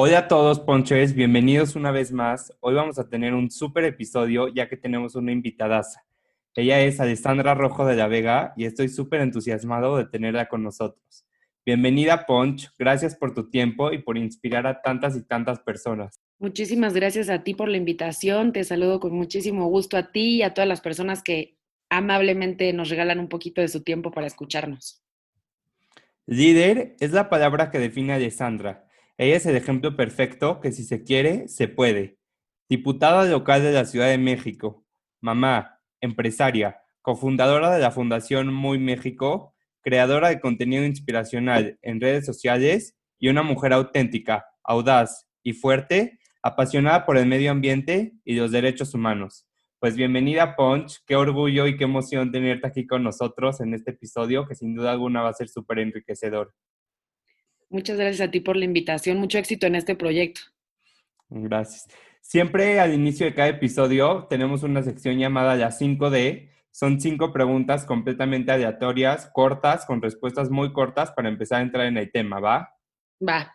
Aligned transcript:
Hola 0.00 0.18
a 0.18 0.28
todos, 0.28 0.60
Ponches, 0.60 1.12
bienvenidos 1.12 1.74
una 1.74 1.90
vez 1.90 2.12
más. 2.12 2.56
Hoy 2.60 2.74
vamos 2.74 3.00
a 3.00 3.08
tener 3.08 3.34
un 3.34 3.50
súper 3.50 3.82
episodio 3.82 4.46
ya 4.46 4.68
que 4.68 4.76
tenemos 4.76 5.16
una 5.16 5.32
invitadaza. 5.32 6.06
Ella 6.54 6.80
es 6.82 7.00
Alessandra 7.00 7.54
Rojo 7.54 7.84
de 7.84 7.96
la 7.96 8.06
Vega 8.06 8.52
y 8.56 8.64
estoy 8.66 8.90
súper 8.90 9.22
entusiasmado 9.22 9.96
de 9.96 10.04
tenerla 10.04 10.48
con 10.48 10.62
nosotros. 10.62 11.26
Bienvenida, 11.66 12.26
Ponch. 12.26 12.70
Gracias 12.78 13.16
por 13.16 13.34
tu 13.34 13.50
tiempo 13.50 13.92
y 13.92 13.98
por 13.98 14.16
inspirar 14.16 14.68
a 14.68 14.82
tantas 14.82 15.16
y 15.16 15.22
tantas 15.24 15.58
personas. 15.58 16.20
Muchísimas 16.38 16.94
gracias 16.94 17.28
a 17.28 17.42
ti 17.42 17.54
por 17.54 17.68
la 17.68 17.78
invitación. 17.78 18.52
Te 18.52 18.62
saludo 18.62 19.00
con 19.00 19.12
muchísimo 19.16 19.66
gusto 19.66 19.96
a 19.96 20.12
ti 20.12 20.36
y 20.36 20.42
a 20.42 20.54
todas 20.54 20.68
las 20.68 20.80
personas 20.80 21.24
que 21.24 21.58
amablemente 21.90 22.72
nos 22.72 22.88
regalan 22.88 23.18
un 23.18 23.28
poquito 23.28 23.62
de 23.62 23.66
su 23.66 23.82
tiempo 23.82 24.12
para 24.12 24.28
escucharnos. 24.28 25.02
Líder 26.24 26.94
es 27.00 27.10
la 27.10 27.28
palabra 27.28 27.72
que 27.72 27.80
define 27.80 28.12
a 28.12 28.16
Alessandra 28.16 28.84
ella 29.18 29.36
es 29.36 29.46
el 29.46 29.56
ejemplo 29.56 29.96
perfecto 29.96 30.60
que 30.60 30.70
si 30.70 30.84
se 30.84 31.02
quiere, 31.02 31.48
se 31.48 31.66
puede. 31.66 32.18
Diputada 32.68 33.24
local 33.24 33.62
de 33.64 33.72
la 33.72 33.84
Ciudad 33.84 34.06
de 34.06 34.16
México, 34.16 34.86
mamá, 35.20 35.80
empresaria, 36.00 36.80
cofundadora 37.02 37.74
de 37.74 37.80
la 37.80 37.90
Fundación 37.90 38.54
Muy 38.54 38.78
México, 38.78 39.56
creadora 39.80 40.28
de 40.28 40.38
contenido 40.38 40.84
inspiracional 40.84 41.78
en 41.82 42.00
redes 42.00 42.26
sociales 42.26 42.96
y 43.18 43.28
una 43.28 43.42
mujer 43.42 43.72
auténtica, 43.72 44.46
audaz 44.62 45.26
y 45.42 45.52
fuerte, 45.52 46.20
apasionada 46.42 47.04
por 47.04 47.18
el 47.18 47.26
medio 47.26 47.50
ambiente 47.50 48.12
y 48.24 48.36
los 48.36 48.52
derechos 48.52 48.94
humanos. 48.94 49.48
Pues 49.80 49.96
bienvenida 49.96 50.54
Punch, 50.54 51.00
qué 51.06 51.16
orgullo 51.16 51.66
y 51.66 51.76
qué 51.76 51.84
emoción 51.84 52.30
tenerte 52.30 52.68
aquí 52.68 52.86
con 52.86 53.02
nosotros 53.02 53.60
en 53.60 53.74
este 53.74 53.90
episodio 53.90 54.46
que 54.46 54.54
sin 54.54 54.76
duda 54.76 54.92
alguna 54.92 55.22
va 55.22 55.30
a 55.30 55.34
ser 55.34 55.48
súper 55.48 55.80
enriquecedor. 55.80 56.54
Muchas 57.70 57.98
gracias 57.98 58.26
a 58.26 58.30
ti 58.30 58.40
por 58.40 58.56
la 58.56 58.64
invitación. 58.64 59.18
Mucho 59.18 59.38
éxito 59.38 59.66
en 59.66 59.74
este 59.74 59.94
proyecto. 59.94 60.40
Gracias. 61.28 61.86
Siempre 62.20 62.80
al 62.80 62.94
inicio 62.94 63.26
de 63.26 63.34
cada 63.34 63.48
episodio 63.48 64.26
tenemos 64.28 64.62
una 64.62 64.82
sección 64.82 65.18
llamada 65.18 65.54
la 65.54 65.70
5D. 65.70 66.50
Son 66.70 67.00
cinco 67.00 67.32
preguntas 67.32 67.84
completamente 67.84 68.52
aleatorias, 68.52 69.30
cortas, 69.32 69.84
con 69.86 70.00
respuestas 70.00 70.50
muy 70.50 70.72
cortas 70.72 71.10
para 71.12 71.28
empezar 71.28 71.60
a 71.60 71.62
entrar 71.62 71.86
en 71.86 71.96
el 71.96 72.10
tema, 72.10 72.40
¿va? 72.40 72.74
Va. 73.26 73.54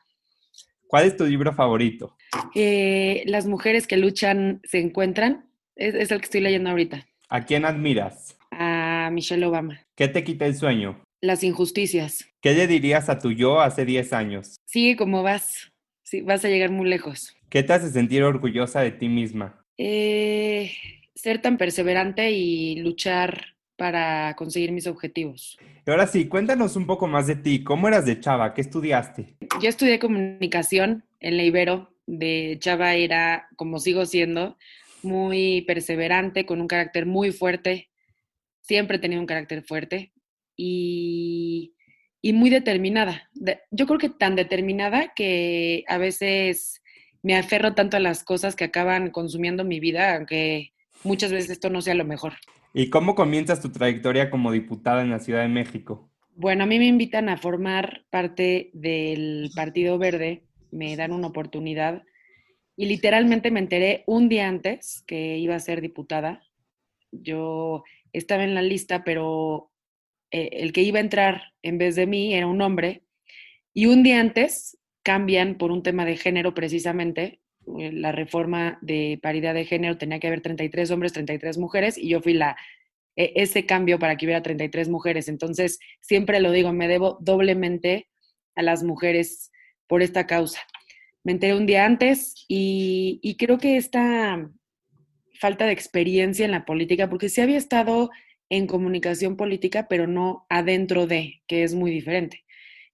¿Cuál 0.88 1.06
es 1.06 1.18
tu 1.18 1.26
libro 1.26 1.54
favorito? 1.54 2.18
Eh, 2.54 3.24
Las 3.26 3.48
mujeres 3.48 3.88
que 3.88 3.98
luchan 3.98 4.62
se 4.64 4.80
encuentran. 4.80 5.50
Es, 5.76 5.96
es 5.96 6.12
el 6.12 6.20
que 6.20 6.26
estoy 6.26 6.42
leyendo 6.42 6.70
ahorita. 6.70 7.06
¿A 7.30 7.46
quién 7.46 7.66
admiras? 7.66 8.38
A 8.52 9.10
Michelle 9.12 9.46
Obama. 9.46 9.80
¿Qué 9.96 10.08
te 10.08 10.24
quita 10.24 10.46
el 10.46 10.56
sueño? 10.56 11.02
Las 11.24 11.42
injusticias. 11.46 12.28
¿Qué 12.42 12.54
le 12.54 12.68
dirías 12.68 13.08
a 13.08 13.18
tu 13.18 13.32
yo 13.32 13.62
hace 13.62 13.86
10 13.86 14.12
años? 14.12 14.58
Sigue 14.66 14.98
como 14.98 15.24
vas. 15.24 15.72
Sí, 16.04 16.20
vas 16.20 16.44
a 16.44 16.50
llegar 16.50 16.70
muy 16.70 16.90
lejos. 16.90 17.34
¿Qué 17.48 17.64
te 17.64 17.72
hace 17.72 17.90
sentir 17.92 18.24
orgullosa 18.24 18.82
de 18.82 18.92
ti 18.92 19.08
misma? 19.08 19.66
Eh, 19.78 20.74
ser 21.16 21.42
tan 21.42 21.58
perseverante 21.58 22.32
y 22.32 22.76
luchar 22.76 23.56
para 23.78 24.36
conseguir 24.36 24.74
mis 24.74 24.86
objetivos. 24.86 25.58
Y 25.88 25.90
ahora 25.90 26.08
sí, 26.08 26.28
cuéntanos 26.28 26.76
un 26.76 26.86
poco 26.86 27.08
más 27.08 27.26
de 27.28 27.38
ti. 27.38 27.64
¿Cómo 27.64 27.88
eras 27.88 28.06
de 28.06 28.20
Chava? 28.20 28.54
¿Qué 28.54 28.60
estudiaste? 28.60 29.38
Yo 29.62 29.70
estudié 29.70 30.00
comunicación 30.00 31.06
en 31.22 31.38
la 31.38 31.44
Ibero. 31.44 31.96
De 32.06 32.58
Chava 32.60 32.96
era, 32.96 33.48
como 33.56 33.80
sigo 33.80 34.06
siendo, 34.06 34.58
muy 35.04 35.62
perseverante, 35.62 36.46
con 36.46 36.60
un 36.60 36.68
carácter 36.68 37.06
muy 37.06 37.32
fuerte. 37.32 37.90
Siempre 38.60 38.98
he 38.98 39.00
tenido 39.00 39.22
un 39.22 39.28
carácter 39.28 39.64
fuerte 39.64 40.12
y, 40.56 41.74
muy 42.24 42.50
determinada. 42.50 43.30
yo 43.72 43.86
creo 43.86 44.00
que 44.00 44.10
tan 44.10 44.36
determinada 44.36 45.14
que 45.16 45.84
a 45.88 45.98
veces 45.98 46.82
me 47.22 47.36
aferro 47.36 47.74
tanto 47.74 47.98
a 47.98 48.00
las 48.00 48.24
cosas 48.24 48.56
que 48.56 48.66
acaban 48.66 49.12
consumiendo 49.12 49.64
mi 49.64 49.80
vida, 49.80 50.16
aunque 50.16 50.74
muchas 51.04 51.32
veces 51.32 51.52
esto 51.52 51.70
no 51.70 51.82
sea 51.82 51.96
lo 51.96 52.06
mejor. 52.06 52.34
¿Y 52.74 52.90
cómo 52.90 53.16
comienzas 53.16 53.62
tu 53.62 53.72
trayectoria 53.72 54.30
como 54.30 54.52
diputada 54.52 55.02
en 55.02 55.10
la 55.10 55.20
Ciudad 55.20 55.42
de 55.42 55.48
México? 55.48 56.10
Bueno, 56.36 56.64
a 56.64 56.68
mí 56.68 56.80
me 56.80 56.88
invitan 56.88 57.30
a 57.30 57.38
formar 57.38 58.06
parte 58.10 58.72
del 58.74 59.52
Partido 59.56 59.98
Verde, 60.00 60.44
me 60.72 60.96
dan 60.96 61.12
una 61.12 61.28
oportunidad 61.28 62.04
y 62.76 62.88
literalmente 62.88 63.52
me 63.52 63.60
enteré 63.60 64.04
un 64.08 64.30
día 64.30 64.48
antes 64.48 65.04
que 65.06 65.38
iba 65.38 65.56
a 65.56 65.60
ser 65.60 65.82
diputada. 65.82 66.42
Yo 67.12 67.84
estaba 68.14 68.44
en 68.44 68.56
la 68.56 68.64
lista, 68.64 69.04
pero 69.04 69.72
eh, 70.34 70.50
el 70.54 70.74
que 70.74 70.82
iba 70.82 70.98
a 70.98 71.02
entrar 71.02 71.54
en 71.62 71.78
vez 71.78 71.96
de 71.96 72.08
mí 72.08 72.34
era 72.34 72.48
un 72.48 72.62
hombre, 72.62 73.04
y 73.74 73.86
un 73.86 74.04
día 74.04 74.20
antes 74.20 74.78
cambian 75.04 75.58
por 75.58 75.72
un 75.72 75.84
tema 75.84 76.06
de 76.06 76.18
género 76.18 76.54
precisamente, 76.54 77.40
eh, 77.80 77.92
la 77.94 78.12
reforma 78.12 78.80
de 78.82 79.20
paridad 79.22 79.54
de 79.54 79.66
género 79.66 79.98
tenía 79.98 80.20
que 80.20 80.28
haber 80.28 80.42
33 80.42 80.92
hombres, 80.92 81.14
33 81.14 81.58
mujeres, 81.58 81.98
y 81.98 82.10
yo 82.10 82.22
fui 82.22 82.34
la, 82.34 82.58
e, 83.16 83.34
ese 83.36 83.66
cambio 83.66 84.00
para 84.00 84.18
que 84.18 84.26
hubiera 84.26 84.42
33 84.42 84.90
mujeres. 84.90 85.28
Entonces, 85.30 85.80
siempre 86.02 86.40
lo 86.40 86.52
digo, 86.52 86.74
me 86.74 86.88
debo 86.88 87.18
doblemente 87.22 88.10
a 88.56 88.64
las 88.64 88.84
mujeres 88.84 89.52
por 89.88 90.02
esta 90.02 90.26
causa. 90.26 90.62
Me 91.24 91.34
enteré 91.34 91.56
un 91.56 91.66
día 91.66 91.86
antes 91.86 92.34
y, 92.48 93.36
creo 93.38 93.58
que 93.58 93.78
esta 93.78 94.50
falta 95.40 95.66
de 95.66 95.74
experiencia 95.74 96.46
en 96.46 96.52
la 96.52 96.66
política, 96.66 97.10
porque 97.10 97.30
sí 97.30 97.42
había 97.42 97.58
estado 97.58 98.10
en 98.54 98.68
comunicación 98.68 99.36
política, 99.36 99.88
pero 99.90 100.06
no 100.06 100.46
adentro 100.48 101.08
de, 101.08 101.42
que 101.48 101.64
es 101.64 101.74
muy 101.74 101.90
diferente. 101.90 102.44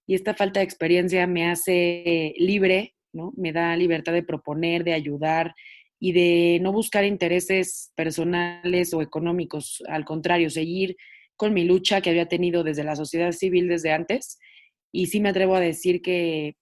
Y 0.07 0.15
esta 0.15 0.33
falta 0.33 0.61
de 0.61 0.63
experiencia 0.63 1.27
me 1.27 1.49
hace 1.49 2.33
libre, 2.37 2.95
¿no? 3.11 3.33
Me 3.35 3.51
da 3.51 3.75
libertad 3.75 4.13
de 4.13 4.23
proponer, 4.23 4.85
de 4.85 4.93
ayudar 4.93 5.53
y 5.99 6.13
de 6.13 6.59
no 6.61 6.71
buscar 6.71 7.03
intereses 7.03 7.91
personales 7.95 8.93
o 8.93 9.01
económicos, 9.01 9.83
al 9.89 10.05
contrario, 10.05 10.49
seguir 10.49 10.95
con 11.35 11.53
mi 11.53 11.65
lucha 11.65 11.99
que 11.99 12.09
había 12.09 12.29
tenido 12.29 12.63
desde 12.63 12.85
la 12.85 12.95
sociedad 12.95 13.33
civil 13.33 13.67
desde 13.67 13.91
antes. 13.91 14.39
Y 14.93 15.07
sí 15.07 15.19
me 15.19 15.29
atrevo 15.29 15.55
a 15.55 15.59
decir 15.59 16.01
que, 16.01 16.55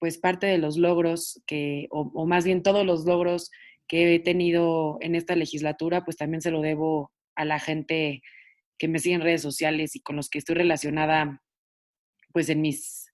pues, 0.00 0.18
parte 0.18 0.48
de 0.48 0.58
los 0.58 0.76
logros 0.76 1.40
que, 1.46 1.86
o, 1.90 2.10
o 2.14 2.26
más 2.26 2.44
bien 2.44 2.64
todos 2.64 2.84
los 2.84 3.04
logros 3.04 3.52
que 3.86 4.16
he 4.16 4.18
tenido 4.18 4.98
en 5.02 5.14
esta 5.14 5.36
legislatura, 5.36 6.04
pues 6.04 6.16
también 6.16 6.40
se 6.42 6.50
lo 6.50 6.62
debo 6.62 7.12
a 7.36 7.44
la 7.44 7.60
gente 7.60 8.22
que 8.80 8.88
me 8.88 8.98
sigue 8.98 9.14
en 9.14 9.20
redes 9.20 9.42
sociales 9.42 9.94
y 9.94 10.00
con 10.00 10.16
los 10.16 10.30
que 10.30 10.38
estoy 10.38 10.56
relacionada 10.56 11.42
pues 12.32 12.48
en 12.48 12.62
mis, 12.62 13.12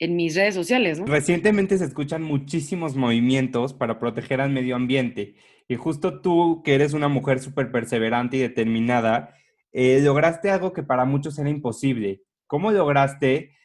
en 0.00 0.16
mis 0.16 0.34
redes 0.34 0.56
sociales. 0.56 1.00
Recientemente 1.06 1.78
se 1.78 1.84
escuchan 1.84 2.22
muchísimos 2.22 2.96
movimientos 2.96 3.72
para 3.72 4.00
proteger 4.00 4.40
al 4.40 4.50
medio 4.50 4.74
ambiente 4.74 5.36
y 5.68 5.76
justo 5.76 6.20
tú, 6.20 6.62
que 6.64 6.74
eres 6.74 6.94
una 6.94 7.08
mujer 7.08 7.38
súper 7.38 7.70
perseverante 7.70 8.38
y 8.38 8.40
determinada, 8.40 9.36
eh, 9.72 10.00
lograste 10.02 10.50
algo 10.50 10.72
que 10.72 10.82
para 10.82 11.04
muchos 11.04 11.38
era 11.38 11.48
imposible. 11.48 12.22
¿Cómo 12.48 12.72
lograste 12.72 13.56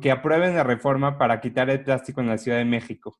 que 0.00 0.10
aprueben 0.10 0.54
la 0.54 0.64
reforma 0.64 1.18
para 1.18 1.40
quitar 1.40 1.68
el 1.68 1.82
plástico 1.82 2.20
en 2.20 2.28
la 2.28 2.38
Ciudad 2.38 2.58
de 2.58 2.64
México? 2.64 3.18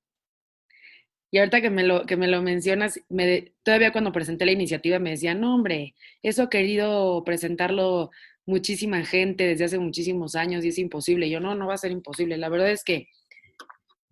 Y 1.31 1.39
ahorita 1.39 1.61
que 1.61 1.71
me 1.71 1.85
lo, 1.85 2.07
que 2.07 2.17
me 2.17 2.27
lo 2.27 2.43
mencionas, 2.43 3.01
me, 3.09 3.53
todavía 3.63 3.93
cuando 3.93 4.13
presenté 4.13 4.45
la 4.45 4.53
iniciativa 4.53 4.99
me 4.99 5.11
decían, 5.11 5.41
no, 5.41 5.55
hombre, 5.55 5.95
eso 6.23 6.43
ha 6.43 6.51
querido 6.51 7.23
presentarlo 7.25 8.11
muchísima 8.47 9.05
gente 9.05 9.47
desde 9.47 9.65
hace 9.65 9.79
muchísimos 9.79 10.35
años 10.35 10.65
y 10.65 10.69
es 10.69 10.79
imposible. 10.79 11.31
Yo, 11.31 11.41
no, 11.41 11.55
no 11.55 11.69
va 11.69 11.75
a 11.75 11.79
ser 11.79 11.93
imposible. 11.93 12.37
La 12.37 12.49
verdad 12.49 12.71
es 12.71 12.83
que 12.83 13.09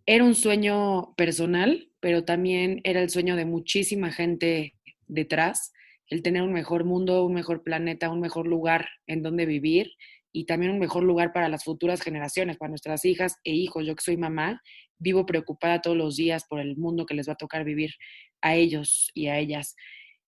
era 0.06 0.24
un 0.24 0.34
sueño 0.34 1.14
personal, 1.16 1.90
pero 2.00 2.24
también 2.24 2.80
era 2.84 3.00
el 3.00 3.10
sueño 3.10 3.36
de 3.36 3.44
muchísima 3.44 4.12
gente 4.12 4.74
detrás, 5.06 5.72
el 6.06 6.22
tener 6.22 6.42
un 6.42 6.52
mejor 6.52 6.84
mundo, 6.84 7.24
un 7.26 7.34
mejor 7.34 7.62
planeta, 7.62 8.10
un 8.10 8.20
mejor 8.20 8.46
lugar 8.46 8.88
en 9.06 9.22
donde 9.22 9.44
vivir 9.44 9.90
y 10.32 10.46
también 10.46 10.72
un 10.72 10.78
mejor 10.78 11.02
lugar 11.02 11.32
para 11.32 11.48
las 11.48 11.64
futuras 11.64 12.00
generaciones, 12.00 12.56
para 12.56 12.70
nuestras 12.70 13.04
hijas 13.04 13.36
e 13.44 13.52
hijos. 13.52 13.84
Yo 13.84 13.94
que 13.96 14.04
soy 14.04 14.16
mamá, 14.16 14.62
vivo 14.98 15.26
preocupada 15.26 15.80
todos 15.80 15.96
los 15.96 16.16
días 16.16 16.44
por 16.48 16.60
el 16.60 16.76
mundo 16.76 17.06
que 17.06 17.14
les 17.14 17.28
va 17.28 17.32
a 17.32 17.36
tocar 17.36 17.64
vivir 17.64 17.92
a 18.40 18.54
ellos 18.54 19.10
y 19.14 19.28
a 19.28 19.38
ellas. 19.38 19.76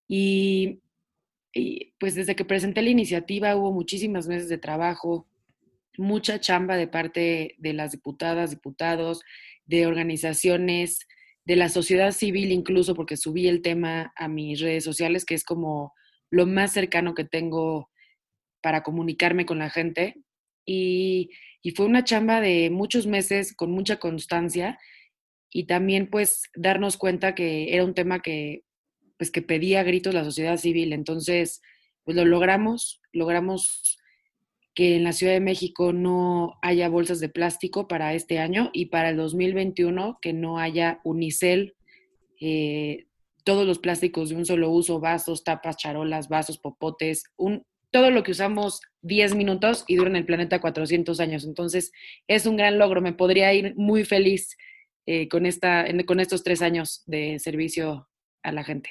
Y, 0.08 0.80
pues 1.98 2.14
desde 2.14 2.36
que 2.36 2.44
presenté 2.44 2.82
la 2.82 2.90
iniciativa 2.90 3.56
hubo 3.56 3.72
muchísimas 3.72 4.28
meses 4.28 4.48
de 4.48 4.58
trabajo, 4.58 5.28
mucha 5.98 6.38
chamba 6.38 6.76
de 6.76 6.86
parte 6.86 7.54
de 7.58 7.72
las 7.72 7.92
diputadas, 7.92 8.50
diputados, 8.50 9.22
de 9.66 9.86
organizaciones 9.86 11.06
de 11.44 11.56
la 11.56 11.68
sociedad 11.68 12.12
civil 12.12 12.52
incluso, 12.52 12.94
porque 12.94 13.16
subí 13.16 13.48
el 13.48 13.62
tema 13.62 14.12
a 14.16 14.28
mis 14.28 14.60
redes 14.60 14.84
sociales, 14.84 15.24
que 15.24 15.34
es 15.34 15.44
como 15.44 15.92
lo 16.30 16.46
más 16.46 16.72
cercano 16.72 17.14
que 17.14 17.24
tengo 17.24 17.90
para 18.62 18.82
comunicarme 18.82 19.46
con 19.46 19.58
la 19.58 19.70
gente. 19.70 20.16
Y, 20.72 21.30
fue 21.74 21.86
una 21.86 22.04
chamba 22.04 22.40
de 22.40 22.70
muchos 22.70 23.06
meses 23.06 23.54
con 23.54 23.70
mucha 23.70 23.98
constancia 23.98 24.78
y 25.50 25.64
también 25.64 26.08
pues 26.08 26.42
darnos 26.54 26.96
cuenta 26.96 27.34
que 27.34 27.74
era 27.74 27.84
un 27.84 27.94
tema 27.94 28.20
que 28.20 28.62
pues 29.18 29.30
que 29.30 29.42
pedía 29.42 29.82
gritos 29.82 30.14
la 30.14 30.24
sociedad 30.24 30.56
civil. 30.56 30.92
Entonces, 30.94 31.60
pues 32.04 32.16
lo 32.16 32.24
logramos, 32.24 33.02
logramos 33.12 33.98
que 34.74 34.96
en 34.96 35.04
la 35.04 35.12
Ciudad 35.12 35.34
de 35.34 35.40
México 35.40 35.92
no 35.92 36.58
haya 36.62 36.88
bolsas 36.88 37.20
de 37.20 37.28
plástico 37.28 37.86
para 37.86 38.14
este 38.14 38.38
año 38.38 38.70
y 38.72 38.86
para 38.86 39.10
el 39.10 39.16
2021 39.16 40.18
que 40.22 40.32
no 40.32 40.58
haya 40.58 41.00
unicel, 41.04 41.74
eh, 42.40 43.06
todos 43.44 43.66
los 43.66 43.80
plásticos 43.80 44.30
de 44.30 44.36
un 44.36 44.46
solo 44.46 44.70
uso, 44.70 45.00
vasos, 45.00 45.44
tapas, 45.44 45.76
charolas, 45.76 46.28
vasos, 46.28 46.58
popotes, 46.58 47.24
un, 47.36 47.66
todo 47.90 48.10
lo 48.10 48.22
que 48.22 48.32
usamos 48.32 48.80
10 49.02 49.34
minutos 49.34 49.84
y 49.86 49.96
dura 49.96 50.10
en 50.10 50.16
el 50.16 50.26
planeta 50.26 50.60
400 50.60 51.20
años. 51.20 51.44
Entonces, 51.44 51.92
es 52.28 52.46
un 52.46 52.56
gran 52.56 52.78
logro. 52.78 53.00
Me 53.00 53.12
podría 53.12 53.52
ir 53.52 53.74
muy 53.76 54.04
feliz 54.04 54.56
eh, 55.06 55.28
con, 55.28 55.46
esta, 55.46 55.86
con 56.06 56.20
estos 56.20 56.42
tres 56.44 56.62
años 56.62 57.02
de 57.06 57.38
servicio 57.38 58.08
a 58.42 58.52
la 58.52 58.64
gente. 58.64 58.90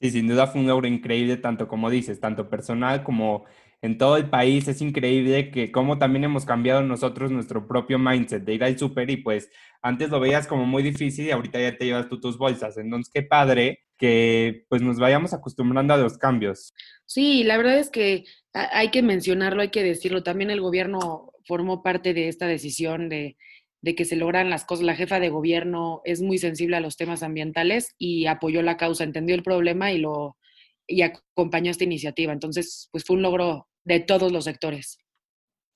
Sí, 0.00 0.10
sin 0.10 0.26
duda 0.26 0.46
fue 0.46 0.60
un 0.60 0.66
logro 0.66 0.88
increíble, 0.88 1.36
tanto 1.36 1.68
como 1.68 1.88
dices, 1.88 2.20
tanto 2.20 2.50
personal 2.50 3.04
como 3.04 3.44
en 3.82 3.98
todo 3.98 4.16
el 4.16 4.28
país. 4.28 4.66
Es 4.68 4.80
increíble 4.80 5.50
que 5.50 5.70
como 5.70 5.98
también 5.98 6.24
hemos 6.24 6.44
cambiado 6.44 6.82
nosotros 6.82 7.30
nuestro 7.30 7.66
propio 7.68 7.98
mindset 7.98 8.44
de 8.44 8.54
ir 8.54 8.64
al 8.64 8.78
súper 8.78 9.10
y 9.10 9.18
pues 9.18 9.50
antes 9.80 10.10
lo 10.10 10.20
veías 10.20 10.46
como 10.46 10.66
muy 10.66 10.82
difícil 10.82 11.26
y 11.26 11.30
ahorita 11.30 11.60
ya 11.60 11.76
te 11.76 11.84
llevas 11.84 12.08
tú 12.08 12.20
tus 12.20 12.38
bolsas. 12.38 12.76
Entonces, 12.78 13.12
qué 13.12 13.22
padre 13.22 13.80
que 14.02 14.66
pues 14.68 14.82
nos 14.82 14.98
vayamos 14.98 15.32
acostumbrando 15.32 15.94
a 15.94 15.96
los 15.96 16.18
cambios. 16.18 16.74
Sí, 17.06 17.44
la 17.44 17.56
verdad 17.56 17.78
es 17.78 17.88
que 17.88 18.24
hay 18.52 18.90
que 18.90 19.00
mencionarlo, 19.00 19.62
hay 19.62 19.70
que 19.70 19.84
decirlo. 19.84 20.24
También 20.24 20.50
el 20.50 20.60
gobierno 20.60 21.30
formó 21.46 21.82
parte 21.84 22.12
de 22.12 22.26
esta 22.26 22.46
decisión 22.46 23.08
de 23.08 23.36
de 23.82 23.96
que 23.96 24.04
se 24.04 24.16
logran 24.16 24.48
las 24.48 24.64
cosas. 24.64 24.86
La 24.86 24.94
jefa 24.94 25.20
de 25.20 25.28
gobierno 25.28 26.00
es 26.04 26.22
muy 26.22 26.38
sensible 26.38 26.76
a 26.76 26.80
los 26.80 26.96
temas 26.96 27.22
ambientales 27.22 27.94
y 27.98 28.26
apoyó 28.26 28.62
la 28.62 28.76
causa, 28.76 29.04
entendió 29.04 29.34
el 29.34 29.42
problema 29.42 29.92
y 29.92 29.98
lo 29.98 30.38
y 30.86 31.02
acompañó 31.02 31.70
esta 31.70 31.84
iniciativa. 31.84 32.32
Entonces, 32.32 32.88
pues 32.90 33.04
fue 33.04 33.16
un 33.16 33.22
logro 33.22 33.68
de 33.84 34.00
todos 34.00 34.32
los 34.32 34.44
sectores. 34.44 34.98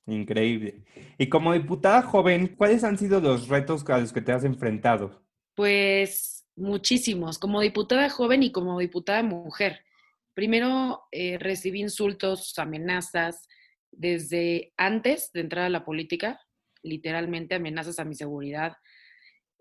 Increíble. 0.06 0.84
Y 1.18 1.28
como 1.28 1.52
diputada 1.52 2.02
joven, 2.02 2.54
¿cuáles 2.56 2.84
han 2.84 2.96
sido 2.96 3.20
los 3.20 3.48
retos 3.48 3.84
a 3.88 3.98
los 3.98 4.12
que 4.12 4.20
te 4.20 4.32
has 4.32 4.44
enfrentado? 4.44 5.24
Pues 5.54 6.35
muchísimos, 6.56 7.38
como 7.38 7.60
diputada 7.60 8.08
joven 8.10 8.42
y 8.42 8.50
como 8.50 8.78
diputada 8.78 9.22
mujer. 9.22 9.84
Primero 10.34 11.04
eh, 11.12 11.38
recibí 11.38 11.80
insultos, 11.80 12.58
amenazas 12.58 13.46
desde 13.92 14.72
antes 14.76 15.32
de 15.32 15.40
entrar 15.40 15.66
a 15.66 15.70
la 15.70 15.84
política, 15.84 16.40
literalmente 16.82 17.54
amenazas 17.54 17.98
a 17.98 18.04
mi 18.04 18.14
seguridad. 18.14 18.76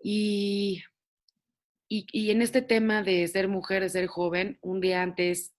Y, 0.02 0.82
y, 1.88 2.30
en 2.30 2.42
este 2.42 2.62
tema 2.62 3.02
de 3.02 3.26
ser 3.28 3.48
mujer, 3.48 3.82
de 3.82 3.88
ser 3.88 4.06
joven, 4.06 4.58
un 4.60 4.80
día 4.80 5.02
antes 5.02 5.54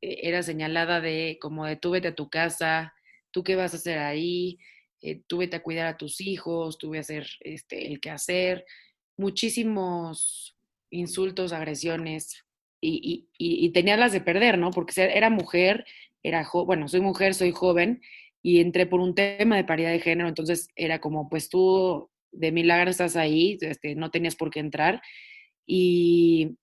eh, 0.00 0.20
era 0.22 0.42
señalada 0.42 1.00
de 1.00 1.38
como 1.40 1.66
de 1.66 1.76
tú 1.76 1.92
vete 1.92 2.08
a 2.08 2.14
tu 2.14 2.28
casa, 2.28 2.94
tú 3.30 3.44
qué 3.44 3.54
vas 3.54 3.74
a 3.74 3.76
hacer 3.76 3.98
ahí, 3.98 4.58
eh, 5.00 5.22
tú 5.26 5.38
vete 5.38 5.56
a 5.56 5.62
cuidar 5.62 5.86
a 5.86 5.96
tus 5.96 6.20
hijos, 6.20 6.78
tú 6.78 6.94
a 6.94 7.00
hacer 7.00 7.28
este, 7.40 7.86
el 7.86 8.00
hacer 8.10 8.64
muchísimos 9.16 10.55
insultos, 10.96 11.52
agresiones, 11.52 12.44
y, 12.80 13.28
y, 13.38 13.70
tenía 13.70 13.96
las 13.96 14.12
de 14.12 14.20
perder, 14.20 14.58
¿no? 14.58 14.70
Porque 14.70 14.92
era 15.02 15.30
mujer, 15.30 15.84
era 16.22 16.46
bueno, 16.66 16.88
soy 16.88 17.00
mujer, 17.00 17.34
soy 17.34 17.50
joven, 17.50 18.00
y 18.42 18.60
entré 18.60 18.86
por 18.86 19.00
un 19.00 19.14
tema 19.14 19.56
de 19.56 19.64
paridad 19.64 19.90
de 19.90 20.00
género, 20.00 20.28
entonces 20.28 20.68
era 20.76 21.00
como, 21.00 21.28
pues 21.28 21.48
tú 21.48 22.10
de 22.32 22.52
milagro 22.52 22.90
estás 22.90 23.16
ahí, 23.16 23.58
este, 23.60 23.94
no 23.94 24.10
tenías 24.10 24.36
por 24.36 24.50
qué 24.50 24.60
entrar, 24.60 25.02
y, 25.66 26.56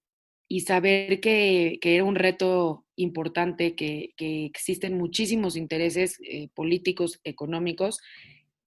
saber 0.65 1.19
que, 1.19 1.79
era 1.81 2.03
un 2.03 2.15
reto 2.15 2.85
importante, 2.95 3.75
que, 3.75 4.11
que 4.15 4.45
existen 4.45 4.97
muchísimos 4.97 5.57
intereses 5.57 6.19
eh, 6.23 6.47
políticos, 6.53 7.19
económicos, 7.23 7.99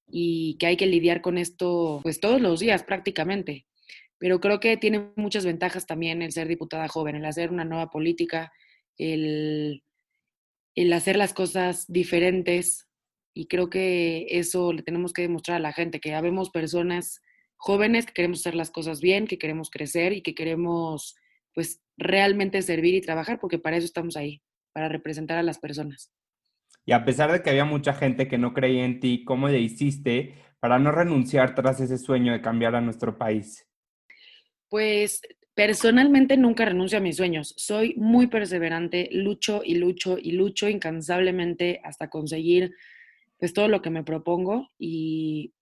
y 0.09 0.57
que 0.59 0.67
hay 0.67 0.77
que 0.77 0.87
lidiar 0.87 1.21
con 1.21 1.39
esto 1.39 2.01
pues 2.03 2.21
todos 2.21 2.41
los 2.41 2.61
días 2.61 2.83
prácticamente. 2.85 3.67
Pero 4.19 4.41
creo 4.41 4.61
que 4.61 4.77
tiene 4.77 5.11
muchas 5.17 5.45
ventajas 5.45 5.87
también 5.87 6.23
el 6.23 6.33
ser 6.33 6.49
diputada 6.49 6.89
joven, 6.89 7.17
el 7.17 7.25
hacer 7.25 7.51
una 7.51 7.65
nueva 7.65 7.91
política, 7.91 8.53
el, 8.97 9.83
el 10.75 10.93
hacer 10.93 11.17
las 11.17 11.35
cosas 11.35 11.85
diferentes, 11.89 12.87
y 13.35 13.49
creo 13.49 13.69
que 13.69 14.27
eso 14.31 14.73
le 14.73 14.83
tenemos 14.83 15.13
que 15.13 15.23
demostrar 15.23 15.59
a 15.59 15.61
la 15.61 15.73
gente, 15.73 16.01
que 16.01 16.09
ya 16.11 16.23
vemos 16.23 16.51
personas 16.51 17.21
jóvenes 17.57 18.07
que 18.07 18.15
queremos 18.15 18.41
hacer 18.41 18.55
las 18.55 18.71
cosas 18.71 19.01
bien, 19.01 19.27
que 19.27 19.39
queremos 19.39 19.71
crecer 19.71 20.13
y 20.13 20.23
que 20.23 20.35
queremos 20.35 21.17
pues 21.55 21.83
realmente 21.97 22.63
servir 22.63 22.95
y 22.95 23.01
trabajar, 23.01 23.39
porque 23.41 23.59
para 23.59 23.77
eso 23.77 23.87
estamos 23.87 24.17
ahí, 24.17 24.43
para 24.73 24.89
representar 24.89 25.39
a 25.39 25.43
las 25.43 25.59
personas. 25.59 26.11
Y 26.85 26.93
a 26.93 27.05
pesar 27.05 27.33
de 27.33 27.43
que 27.43 27.51
había 27.51 27.65
mucha 27.65 27.95
gente 27.95 28.29
que 28.29 28.39
no 28.39 28.55
creía 28.55 28.85
en 28.85 29.01
ti, 29.01 29.25
¿cómo 29.25 29.49
le 29.49 29.61
hiciste 29.61 30.35
para 30.61 30.79
no 30.79 30.93
renunciar 30.93 31.55
tras 31.55 31.81
ese 31.81 31.99
sueño 31.99 32.33
de 32.33 32.41
cambiar 32.41 32.77
a 32.77 32.81
nuestro 32.81 33.19
país? 33.19 33.67
Pues 34.69 35.21
personalmente 35.55 36.37
nunca 36.37 36.65
renuncio 36.65 36.99
a 36.99 37.01
mis 37.01 37.17
sueños. 37.17 37.55
Soy 37.57 37.95
muy 37.97 38.27
perseverante, 38.27 39.09
lucho 39.13 39.63
y 39.65 39.77
lucho 39.77 40.19
y 40.21 40.33
lucho 40.33 40.69
incansablemente 40.69 41.81
hasta 41.83 42.11
conseguir 42.11 42.75
pues 43.39 43.53
todo 43.53 43.69
lo 43.69 43.83
que 43.83 43.91
me 43.91 44.05
propongo 44.05 44.71
y 44.79 45.53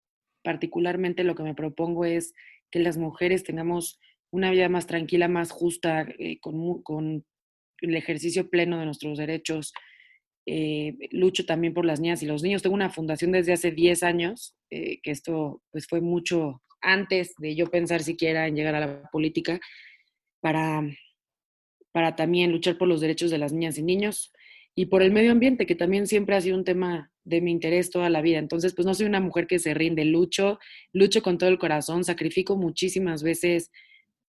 particularmente 0.42 1.24
lo 1.24 1.34
que 1.34 1.42
me 1.42 1.54
propongo 1.54 2.04
es 2.04 2.34
que 2.70 2.78
las 2.80 2.98
mujeres 2.98 3.44
tengamos 3.44 4.00
una 4.30 4.50
vida 4.50 4.68
más 4.68 4.86
tranquila, 4.86 5.28
más 5.28 5.52
justa, 5.52 6.06
eh, 6.18 6.38
con, 6.40 7.24
el 7.80 7.96
ejercicio 7.96 8.50
pleno 8.50 8.78
de 8.78 8.86
nuestros 8.86 9.18
derechos. 9.18 9.72
Eh, 10.46 10.96
lucho 11.10 11.46
también 11.46 11.74
por 11.74 11.84
las 11.84 12.00
niñas 12.00 12.22
y 12.22 12.26
los 12.26 12.42
niños. 12.42 12.62
Tengo 12.62 12.74
una 12.74 12.90
fundación 12.90 13.30
desde 13.30 13.52
hace 13.52 13.70
10 13.70 14.02
años, 14.02 14.56
eh, 14.70 15.00
que 15.02 15.10
esto 15.10 15.62
pues 15.70 15.86
fue 15.86 16.00
mucho 16.00 16.62
antes 16.84 17.34
de 17.38 17.54
yo 17.54 17.66
pensar 17.66 18.02
siquiera 18.02 18.46
en 18.46 18.54
llegar 18.54 18.75
a 18.75 18.81
la 18.81 19.02
política, 19.10 19.58
para, 20.40 20.82
para 21.90 22.16
también 22.16 22.52
luchar 22.52 22.76
por 22.76 22.87
los 22.87 23.00
derechos 23.00 23.30
de 23.30 23.38
las 23.38 23.52
niñas 23.52 23.78
y 23.78 23.82
niños 23.82 24.32
y 24.75 24.87
por 24.87 25.02
el 25.02 25.12
medio 25.12 25.32
ambiente, 25.32 25.66
que 25.66 25.75
también 25.75 26.06
siempre 26.06 26.37
ha 26.37 26.40
sido 26.40 26.56
un 26.56 26.64
tema 26.64 27.11
de 27.25 27.40
mi 27.40 27.50
interés 27.50 27.90
toda 27.90 28.11
la 28.11 28.20
vida. 28.20 28.38
Entonces, 28.38 28.75
pues 28.75 28.85
no 28.85 28.94
soy 28.94 29.06
una 29.06 29.20
mujer 29.20 29.47
que 29.47 29.59
se 29.59 29.73
rinde, 29.73 30.04
lucho, 30.04 30.59
lucho 30.92 31.23
con 31.23 31.38
todo 31.38 31.49
el 31.49 31.59
corazón, 31.59 32.04
sacrifico 32.04 32.56
muchísimas 32.56 33.23
veces, 33.23 33.70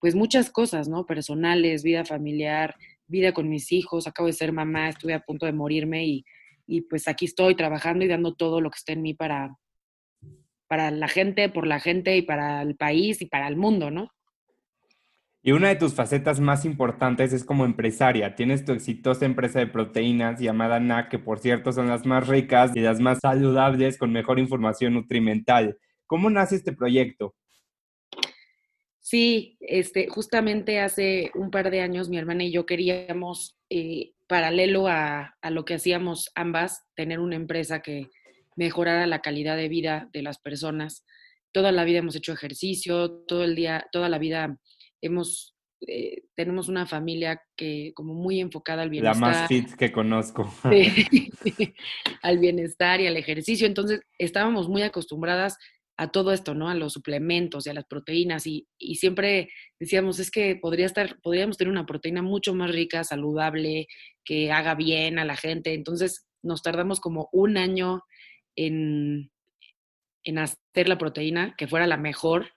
pues 0.00 0.14
muchas 0.14 0.50
cosas, 0.50 0.88
¿no? 0.88 1.04
Personales, 1.04 1.82
vida 1.82 2.04
familiar, 2.04 2.76
vida 3.06 3.32
con 3.32 3.48
mis 3.48 3.72
hijos, 3.72 4.06
acabo 4.06 4.28
de 4.28 4.32
ser 4.32 4.52
mamá, 4.52 4.88
estuve 4.88 5.14
a 5.14 5.20
punto 5.20 5.46
de 5.46 5.52
morirme 5.52 6.06
y, 6.06 6.24
y 6.66 6.82
pues 6.82 7.08
aquí 7.08 7.26
estoy 7.26 7.54
trabajando 7.56 8.04
y 8.04 8.08
dando 8.08 8.34
todo 8.34 8.60
lo 8.60 8.70
que 8.70 8.78
está 8.78 8.92
en 8.92 9.02
mí 9.02 9.14
para, 9.14 9.56
para 10.68 10.90
la 10.90 11.08
gente, 11.08 11.48
por 11.48 11.66
la 11.66 11.80
gente 11.80 12.16
y 12.16 12.22
para 12.22 12.62
el 12.62 12.76
país 12.76 13.22
y 13.22 13.26
para 13.26 13.48
el 13.48 13.56
mundo, 13.56 13.90
¿no? 13.90 14.10
Y 15.46 15.52
una 15.52 15.68
de 15.68 15.76
tus 15.76 15.94
facetas 15.94 16.40
más 16.40 16.64
importantes 16.64 17.32
es 17.32 17.44
como 17.44 17.64
empresaria. 17.64 18.34
Tienes 18.34 18.64
tu 18.64 18.72
exitosa 18.72 19.26
empresa 19.26 19.60
de 19.60 19.68
proteínas 19.68 20.40
llamada 20.40 20.80
NAC, 20.80 21.08
que 21.08 21.18
por 21.20 21.38
cierto 21.38 21.70
son 21.70 21.86
las 21.86 22.04
más 22.04 22.26
ricas 22.26 22.72
y 22.74 22.80
las 22.80 22.98
más 22.98 23.20
saludables 23.20 23.96
con 23.96 24.10
mejor 24.10 24.40
información 24.40 24.94
nutrimental. 24.94 25.78
¿Cómo 26.06 26.30
nace 26.30 26.56
este 26.56 26.72
proyecto? 26.72 27.36
Sí, 28.98 29.56
este, 29.60 30.08
justamente 30.08 30.80
hace 30.80 31.30
un 31.36 31.52
par 31.52 31.70
de 31.70 31.80
años 31.80 32.08
mi 32.08 32.18
hermana 32.18 32.42
y 32.42 32.50
yo 32.50 32.66
queríamos, 32.66 33.56
eh, 33.70 34.14
paralelo 34.26 34.88
a, 34.88 35.36
a 35.40 35.50
lo 35.50 35.64
que 35.64 35.74
hacíamos 35.74 36.32
ambas, 36.34 36.82
tener 36.96 37.20
una 37.20 37.36
empresa 37.36 37.82
que 37.82 38.08
mejorara 38.56 39.06
la 39.06 39.20
calidad 39.20 39.56
de 39.56 39.68
vida 39.68 40.08
de 40.12 40.22
las 40.22 40.38
personas. 40.38 41.04
Toda 41.52 41.72
la 41.72 41.84
vida 41.84 41.98
hemos 41.98 42.16
hecho 42.16 42.32
ejercicio, 42.32 43.22
todo 43.26 43.44
el 43.44 43.54
día, 43.54 43.86
toda 43.92 44.08
la 44.08 44.18
vida 44.18 44.58
hemos, 45.00 45.54
eh, 45.86 46.22
tenemos 46.34 46.68
una 46.68 46.86
familia 46.86 47.40
que 47.56 47.92
como 47.94 48.14
muy 48.14 48.40
enfocada 48.40 48.82
al 48.82 48.90
bienestar. 48.90 49.20
La 49.20 49.40
más 49.40 49.48
fit 49.48 49.72
que 49.74 49.92
conozco. 49.92 50.52
al 52.22 52.38
bienestar 52.38 53.00
y 53.00 53.06
al 53.06 53.16
ejercicio. 53.16 53.66
Entonces, 53.66 54.00
estábamos 54.18 54.68
muy 54.68 54.82
acostumbradas 54.82 55.56
a 55.98 56.08
todo 56.08 56.32
esto, 56.32 56.54
¿no? 56.54 56.68
A 56.68 56.74
los 56.74 56.92
suplementos 56.92 57.66
y 57.66 57.70
a 57.70 57.74
las 57.74 57.86
proteínas 57.86 58.46
y, 58.46 58.66
y, 58.78 58.96
siempre 58.96 59.48
decíamos, 59.80 60.18
es 60.18 60.30
que 60.30 60.56
podría 60.56 60.84
estar, 60.84 61.18
podríamos 61.22 61.56
tener 61.56 61.72
una 61.72 61.86
proteína 61.86 62.20
mucho 62.20 62.54
más 62.54 62.70
rica, 62.70 63.02
saludable, 63.02 63.86
que 64.22 64.52
haga 64.52 64.74
bien 64.74 65.18
a 65.18 65.24
la 65.24 65.36
gente. 65.36 65.72
Entonces 65.72 66.26
nos 66.42 66.62
tardamos 66.62 67.00
como 67.00 67.28
un 67.32 67.56
año 67.56 68.02
en, 68.56 69.30
en 70.24 70.38
hacer 70.38 70.88
la 70.88 70.98
proteína, 70.98 71.54
que 71.56 71.68
fuera 71.68 71.86
la 71.86 71.96
mejor. 71.96 72.50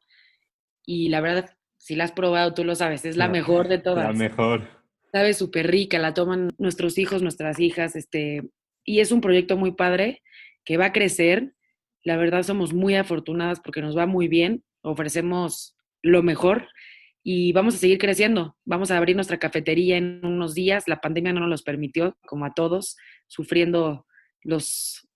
Y 0.86 1.10
la 1.10 1.22
verdad 1.22 1.56
si 1.80 1.96
la 1.96 2.04
has 2.04 2.12
probado, 2.12 2.54
tú 2.54 2.64
lo 2.64 2.76
sabes, 2.76 3.06
es 3.06 3.18
la 3.18 3.30
mejor 3.30 3.68
de 3.68 3.80
todas. 3.80 4.06
La 4.06 4.14
mejor. 4.14 4.68
Sabe 5.12 5.34
súper 5.34 5.72
rica, 5.72 5.98
la 5.98 6.14
toman 6.14 6.52
nuestros 6.60 6.98
hijos, 7.00 7.24
nuestras 7.24 7.60
hijas, 7.60 7.96
este, 7.96 8.44
y 8.84 9.00
es 9.00 9.12
un 9.12 9.22
proyecto 9.22 9.58
muy 9.58 9.72
padre 9.72 10.22
que 10.66 10.78
va 10.78 10.86
a 10.86 10.92
crecer. 10.92 11.56
La 12.04 12.16
verdad 12.16 12.44
somos 12.44 12.74
muy 12.74 12.96
afortunadas 12.96 13.60
porque 13.60 13.82
nos 13.82 13.98
va 13.98 14.06
muy 14.06 14.28
bien, 14.28 14.64
ofrecemos 14.84 15.76
lo 16.04 16.22
mejor 16.22 16.68
y 17.24 17.54
vamos 17.54 17.76
a 17.76 17.80
seguir 17.80 17.98
creciendo. 17.98 18.56
Vamos 18.66 18.92
a 18.92 18.98
abrir 18.98 19.16
nuestra 19.16 19.40
cafetería 19.40 19.98
en 19.98 20.24
unos 20.24 20.54
días. 20.54 20.88
La 20.88 21.02
pandemia 21.02 21.34
no 21.34 21.40
nos 21.40 21.50
los 21.50 21.64
permitió, 21.64 22.18
como 22.28 22.46
a 22.46 22.54
todos, 22.54 22.98
sufriendo 23.28 24.06
los, 24.44 25.09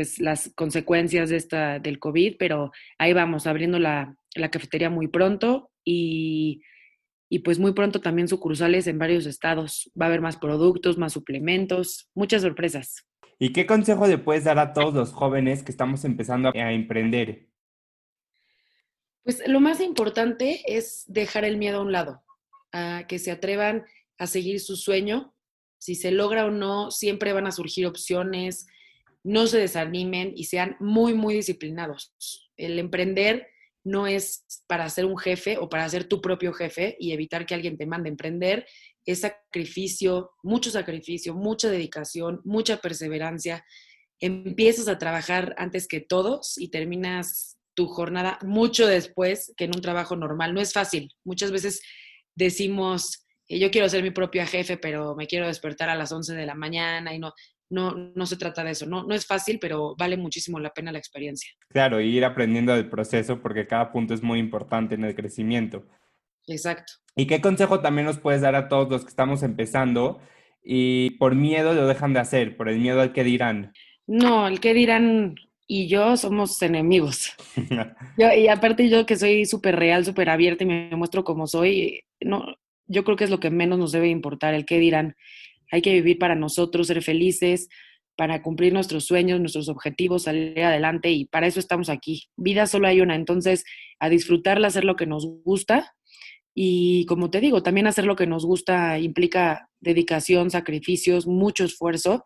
pues, 0.00 0.18
las 0.18 0.50
consecuencias 0.54 1.28
de 1.28 1.36
esta, 1.36 1.78
del 1.78 1.98
COVID, 1.98 2.36
pero 2.38 2.72
ahí 2.96 3.12
vamos, 3.12 3.46
abriendo 3.46 3.78
la, 3.78 4.16
la 4.34 4.50
cafetería 4.50 4.88
muy 4.88 5.08
pronto 5.08 5.70
y, 5.84 6.62
y 7.28 7.40
pues 7.40 7.58
muy 7.58 7.74
pronto 7.74 8.00
también 8.00 8.26
sucursales 8.26 8.86
en 8.86 8.98
varios 8.98 9.26
estados. 9.26 9.92
Va 10.00 10.06
a 10.06 10.08
haber 10.08 10.22
más 10.22 10.38
productos, 10.38 10.96
más 10.96 11.12
suplementos, 11.12 12.08
muchas 12.14 12.40
sorpresas. 12.40 13.06
¿Y 13.38 13.52
qué 13.52 13.66
consejo 13.66 14.06
le 14.06 14.16
puedes 14.16 14.44
dar 14.44 14.58
a 14.58 14.72
todos 14.72 14.94
los 14.94 15.12
jóvenes 15.12 15.62
que 15.62 15.70
estamos 15.70 16.06
empezando 16.06 16.50
a 16.54 16.72
emprender? 16.72 17.50
Pues 19.22 19.46
lo 19.46 19.60
más 19.60 19.82
importante 19.82 20.62
es 20.66 21.04
dejar 21.08 21.44
el 21.44 21.58
miedo 21.58 21.80
a 21.80 21.82
un 21.82 21.92
lado, 21.92 22.22
a 22.72 23.04
que 23.06 23.18
se 23.18 23.32
atrevan 23.32 23.84
a 24.16 24.26
seguir 24.26 24.60
su 24.60 24.76
sueño. 24.76 25.34
Si 25.76 25.94
se 25.94 26.10
logra 26.10 26.46
o 26.46 26.50
no, 26.50 26.90
siempre 26.90 27.34
van 27.34 27.46
a 27.46 27.52
surgir 27.52 27.86
opciones, 27.86 28.66
no 29.22 29.46
se 29.46 29.58
desanimen 29.58 30.32
y 30.34 30.44
sean 30.44 30.76
muy, 30.80 31.14
muy 31.14 31.34
disciplinados. 31.34 32.14
El 32.56 32.78
emprender 32.78 33.46
no 33.84 34.06
es 34.06 34.44
para 34.66 34.88
ser 34.90 35.06
un 35.06 35.16
jefe 35.16 35.58
o 35.58 35.68
para 35.68 35.88
ser 35.88 36.04
tu 36.04 36.20
propio 36.20 36.52
jefe 36.52 36.96
y 36.98 37.12
evitar 37.12 37.46
que 37.46 37.54
alguien 37.54 37.78
te 37.78 37.86
mande 37.86 38.08
emprender. 38.08 38.66
Es 39.06 39.20
sacrificio, 39.20 40.32
mucho 40.42 40.70
sacrificio, 40.70 41.34
mucha 41.34 41.70
dedicación, 41.70 42.40
mucha 42.44 42.78
perseverancia. 42.78 43.64
Empiezas 44.20 44.88
a 44.88 44.98
trabajar 44.98 45.54
antes 45.56 45.88
que 45.88 46.00
todos 46.00 46.58
y 46.58 46.68
terminas 46.68 47.58
tu 47.74 47.86
jornada 47.86 48.38
mucho 48.42 48.86
después 48.86 49.54
que 49.56 49.64
en 49.64 49.74
un 49.74 49.80
trabajo 49.80 50.16
normal. 50.16 50.52
No 50.52 50.60
es 50.60 50.72
fácil. 50.72 51.14
Muchas 51.24 51.50
veces 51.50 51.80
decimos, 52.34 53.26
eh, 53.48 53.58
yo 53.58 53.70
quiero 53.70 53.88
ser 53.88 54.02
mi 54.02 54.10
propia 54.10 54.46
jefe, 54.46 54.76
pero 54.76 55.14
me 55.14 55.26
quiero 55.26 55.46
despertar 55.46 55.88
a 55.88 55.94
las 55.94 56.12
11 56.12 56.34
de 56.34 56.46
la 56.46 56.54
mañana 56.54 57.14
y 57.14 57.18
no, 57.18 57.32
no, 57.70 57.94
no 57.94 58.26
se 58.26 58.36
trata 58.36 58.64
de 58.64 58.72
eso. 58.72 58.86
No, 58.86 59.04
no 59.04 59.14
es 59.14 59.26
fácil, 59.26 59.58
pero 59.60 59.94
vale 59.96 60.16
muchísimo 60.16 60.58
la 60.58 60.70
pena 60.70 60.92
la 60.92 60.98
experiencia. 60.98 61.50
Claro, 61.68 62.00
y 62.00 62.08
ir 62.08 62.24
aprendiendo 62.24 62.74
del 62.74 62.90
proceso 62.90 63.40
porque 63.40 63.66
cada 63.66 63.92
punto 63.92 64.12
es 64.12 64.22
muy 64.22 64.38
importante 64.38 64.96
en 64.96 65.04
el 65.04 65.14
crecimiento. 65.14 65.86
Exacto. 66.46 66.94
¿Y 67.16 67.26
qué 67.26 67.40
consejo 67.40 67.80
también 67.80 68.06
nos 68.06 68.18
puedes 68.18 68.40
dar 68.40 68.56
a 68.56 68.68
todos 68.68 68.90
los 68.90 69.02
que 69.02 69.10
estamos 69.10 69.42
empezando 69.42 70.20
y 70.62 71.10
por 71.12 71.34
miedo 71.34 71.72
lo 71.72 71.86
dejan 71.86 72.12
de 72.12 72.20
hacer, 72.20 72.56
por 72.56 72.68
el 72.68 72.80
miedo 72.80 73.00
al 73.00 73.12
que 73.12 73.24
dirán? 73.24 73.72
No, 74.06 74.48
el 74.48 74.60
que 74.60 74.74
dirán 74.74 75.36
y 75.66 75.86
yo 75.86 76.16
somos 76.16 76.60
enemigos. 76.62 77.32
y 78.36 78.48
aparte 78.48 78.88
yo 78.88 79.06
que 79.06 79.16
soy 79.16 79.46
súper 79.46 79.76
real, 79.76 80.04
súper 80.04 80.28
abierta 80.28 80.64
y 80.64 80.66
me 80.66 80.90
muestro 80.96 81.22
como 81.22 81.46
soy, 81.46 82.02
no, 82.20 82.56
yo 82.88 83.04
creo 83.04 83.16
que 83.16 83.24
es 83.24 83.30
lo 83.30 83.38
que 83.38 83.50
menos 83.50 83.78
nos 83.78 83.92
debe 83.92 84.08
importar, 84.08 84.54
el 84.54 84.66
qué 84.66 84.78
dirán. 84.78 85.14
Hay 85.70 85.82
que 85.82 85.92
vivir 85.92 86.18
para 86.18 86.34
nosotros, 86.34 86.86
ser 86.86 87.02
felices, 87.02 87.68
para 88.16 88.42
cumplir 88.42 88.72
nuestros 88.72 89.04
sueños, 89.06 89.40
nuestros 89.40 89.68
objetivos, 89.68 90.24
salir 90.24 90.60
adelante 90.62 91.10
y 91.10 91.24
para 91.24 91.46
eso 91.46 91.58
estamos 91.58 91.88
aquí. 91.88 92.24
Vida 92.36 92.66
solo 92.66 92.86
hay 92.86 93.00
una, 93.00 93.14
entonces 93.14 93.64
a 93.98 94.08
disfrutarla, 94.08 94.68
hacer 94.68 94.84
lo 94.84 94.96
que 94.96 95.06
nos 95.06 95.26
gusta 95.44 95.94
y 96.54 97.06
como 97.06 97.30
te 97.30 97.40
digo, 97.40 97.62
también 97.62 97.86
hacer 97.86 98.04
lo 98.04 98.16
que 98.16 98.26
nos 98.26 98.44
gusta 98.44 98.98
implica 98.98 99.70
dedicación, 99.80 100.50
sacrificios, 100.50 101.26
mucho 101.26 101.64
esfuerzo 101.64 102.22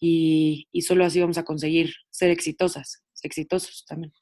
y, 0.00 0.66
solo 0.80 1.04
así 1.04 1.20
vamos 1.20 1.38
a 1.38 1.44
conseguir 1.44 1.92
ser 2.10 2.30
exitosas, 2.30 3.04
exitosos 3.22 3.84
también. 3.86 4.12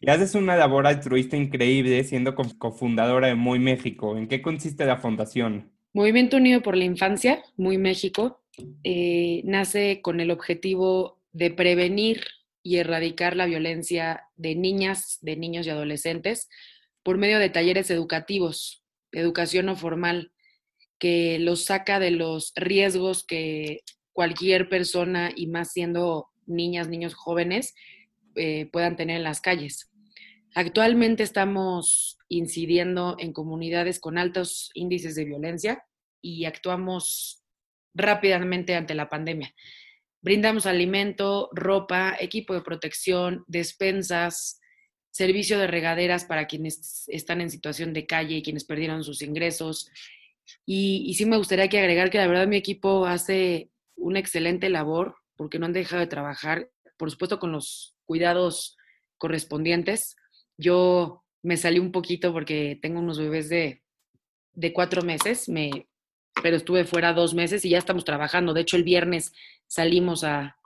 Y 0.00 0.10
haces 0.10 0.34
una 0.34 0.56
labor 0.56 0.86
altruista 0.86 1.36
increíble 1.36 2.04
siendo 2.04 2.34
cofundadora 2.34 3.28
de 3.28 3.34
Muy 3.34 3.58
México. 3.58 4.16
¿En 4.16 4.28
qué 4.28 4.42
consiste 4.42 4.84
la 4.84 4.98
fundación? 4.98 5.73
Movimiento 5.94 6.38
Unido 6.38 6.60
por 6.60 6.76
la 6.76 6.82
Infancia, 6.82 7.44
Muy 7.56 7.78
México, 7.78 8.42
eh, 8.82 9.42
nace 9.44 10.02
con 10.02 10.18
el 10.18 10.32
objetivo 10.32 11.20
de 11.30 11.52
prevenir 11.52 12.24
y 12.64 12.78
erradicar 12.78 13.36
la 13.36 13.46
violencia 13.46 14.24
de 14.34 14.56
niñas, 14.56 15.18
de 15.22 15.36
niños 15.36 15.66
y 15.66 15.70
adolescentes 15.70 16.48
por 17.04 17.16
medio 17.16 17.38
de 17.38 17.48
talleres 17.48 17.92
educativos, 17.92 18.82
educación 19.12 19.66
no 19.66 19.76
formal, 19.76 20.32
que 20.98 21.38
los 21.38 21.66
saca 21.66 22.00
de 22.00 22.10
los 22.10 22.52
riesgos 22.56 23.24
que 23.24 23.82
cualquier 24.12 24.68
persona 24.68 25.30
y 25.34 25.46
más 25.46 25.70
siendo 25.70 26.26
niñas, 26.46 26.88
niños 26.88 27.14
jóvenes, 27.14 27.72
eh, 28.34 28.66
puedan 28.72 28.96
tener 28.96 29.18
en 29.18 29.24
las 29.24 29.40
calles. 29.40 29.93
Actualmente 30.54 31.24
estamos 31.24 32.16
incidiendo 32.28 33.16
en 33.18 33.32
comunidades 33.32 33.98
con 33.98 34.18
altos 34.18 34.70
índices 34.74 35.16
de 35.16 35.24
violencia 35.24 35.84
y 36.22 36.44
actuamos 36.44 37.42
rápidamente 37.92 38.74
ante 38.74 38.94
la 38.94 39.08
pandemia. 39.08 39.52
Brindamos 40.22 40.66
alimento, 40.66 41.50
ropa, 41.52 42.16
equipo 42.18 42.54
de 42.54 42.62
protección, 42.62 43.44
despensas, 43.46 44.60
servicio 45.10 45.58
de 45.58 45.66
regaderas 45.66 46.24
para 46.24 46.46
quienes 46.46 47.04
están 47.08 47.40
en 47.40 47.50
situación 47.50 47.92
de 47.92 48.06
calle 48.06 48.36
y 48.36 48.42
quienes 48.42 48.64
perdieron 48.64 49.04
sus 49.04 49.22
ingresos. 49.22 49.90
Y, 50.66 51.12
sí 51.14 51.26
me 51.26 51.36
gustaría 51.36 51.68
que 51.68 51.78
agregar 51.78 52.10
que 52.10 52.18
la 52.18 52.26
verdad 52.26 52.46
mi 52.46 52.56
equipo 52.56 53.06
hace 53.06 53.70
una 53.96 54.18
excelente 54.18 54.68
labor 54.70 55.16
porque 55.36 55.58
no 55.58 55.66
han 55.66 55.72
dejado 55.72 56.00
de 56.00 56.06
trabajar, 56.06 56.70
por 56.96 57.10
supuesto 57.10 57.38
con 57.38 57.52
los 57.52 57.96
cuidados 58.04 58.76
correspondientes. 59.18 60.16
Yo 60.56 61.24
me 61.42 61.56
salí 61.56 61.78
un 61.78 61.92
poquito 61.92 62.32
porque 62.32 62.78
tengo 62.80 63.00
unos 63.00 63.18
bebés 63.18 63.48
de, 63.48 63.82
de 64.54 64.72
cuatro 64.72 65.02
meses, 65.02 65.48
me, 65.48 65.88
pero 66.42 66.56
estuve 66.56 66.84
fuera 66.84 67.12
dos 67.12 67.34
meses 67.34 67.64
y 67.64 67.70
ya 67.70 67.78
estamos 67.78 68.04
trabajando. 68.04 68.54
De 68.54 68.62
hecho, 68.62 68.76
el 68.76 68.84
viernes 68.84 69.32
salimos 69.66 70.24
a, 70.24 70.56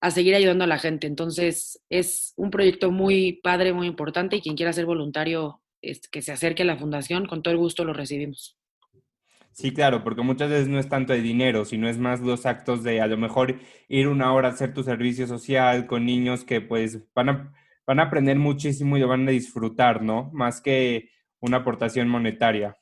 a 0.00 0.10
seguir 0.10 0.34
ayudando 0.34 0.64
a 0.64 0.68
la 0.68 0.78
gente. 0.78 1.06
Entonces, 1.06 1.82
es 1.90 2.32
un 2.36 2.50
proyecto 2.50 2.90
muy 2.90 3.40
padre, 3.42 3.72
muy 3.72 3.86
importante 3.86 4.36
y 4.36 4.40
quien 4.40 4.56
quiera 4.56 4.72
ser 4.72 4.86
voluntario, 4.86 5.60
es, 5.82 6.08
que 6.08 6.22
se 6.22 6.32
acerque 6.32 6.62
a 6.62 6.66
la 6.66 6.76
fundación, 6.76 7.26
con 7.26 7.42
todo 7.42 7.52
el 7.52 7.58
gusto 7.58 7.84
lo 7.84 7.92
recibimos. 7.92 8.56
Sí, 9.52 9.72
claro, 9.72 10.04
porque 10.04 10.22
muchas 10.22 10.48
veces 10.48 10.68
no 10.68 10.78
es 10.78 10.88
tanto 10.88 11.12
el 11.12 11.22
dinero, 11.22 11.64
sino 11.64 11.88
es 11.88 11.98
más 11.98 12.20
los 12.20 12.46
actos 12.46 12.82
de 12.82 13.00
a 13.00 13.06
lo 13.06 13.18
mejor 13.18 13.58
ir 13.88 14.08
una 14.08 14.32
hora 14.32 14.48
a 14.48 14.52
hacer 14.52 14.72
tu 14.72 14.82
servicio 14.82 15.26
social 15.26 15.86
con 15.86 16.06
niños 16.06 16.44
que 16.44 16.60
pues 16.60 17.00
van 17.14 17.28
a, 17.28 17.54
van 17.90 17.98
a 17.98 18.04
aprender 18.04 18.38
muchísimo 18.38 18.96
y 18.96 19.00
lo 19.00 19.08
van 19.08 19.26
a 19.26 19.32
disfrutar, 19.32 20.00
¿no? 20.00 20.30
Más 20.32 20.60
que 20.60 21.10
una 21.40 21.56
aportación 21.56 22.08
monetaria. 22.08 22.78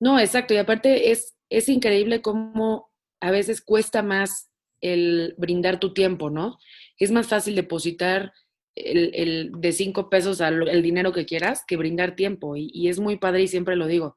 No, 0.00 0.18
exacto. 0.18 0.54
Y 0.54 0.56
aparte 0.56 1.10
es, 1.10 1.36
es 1.50 1.68
increíble 1.68 2.22
cómo 2.22 2.88
a 3.20 3.30
veces 3.30 3.60
cuesta 3.60 4.02
más 4.02 4.50
el 4.80 5.34
brindar 5.36 5.78
tu 5.78 5.92
tiempo, 5.92 6.30
¿no? 6.30 6.56
Es 6.98 7.10
más 7.10 7.28
fácil 7.28 7.56
depositar 7.56 8.32
el, 8.74 9.10
el 9.12 9.52
de 9.54 9.72
cinco 9.72 10.08
pesos 10.08 10.40
al 10.40 10.66
el 10.66 10.82
dinero 10.82 11.12
que 11.12 11.26
quieras 11.26 11.62
que 11.68 11.76
brindar 11.76 12.16
tiempo. 12.16 12.56
Y, 12.56 12.70
y 12.72 12.88
es 12.88 13.00
muy 13.00 13.18
padre 13.18 13.42
y 13.42 13.48
siempre 13.48 13.76
lo 13.76 13.86
digo. 13.86 14.14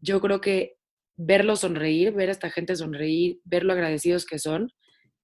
Yo 0.00 0.20
creo 0.20 0.42
que 0.42 0.76
verlo 1.16 1.56
sonreír, 1.56 2.12
ver 2.12 2.28
a 2.28 2.32
esta 2.32 2.50
gente 2.50 2.76
sonreír, 2.76 3.40
ver 3.44 3.64
lo 3.64 3.72
agradecidos 3.72 4.26
que 4.26 4.38
son, 4.38 4.74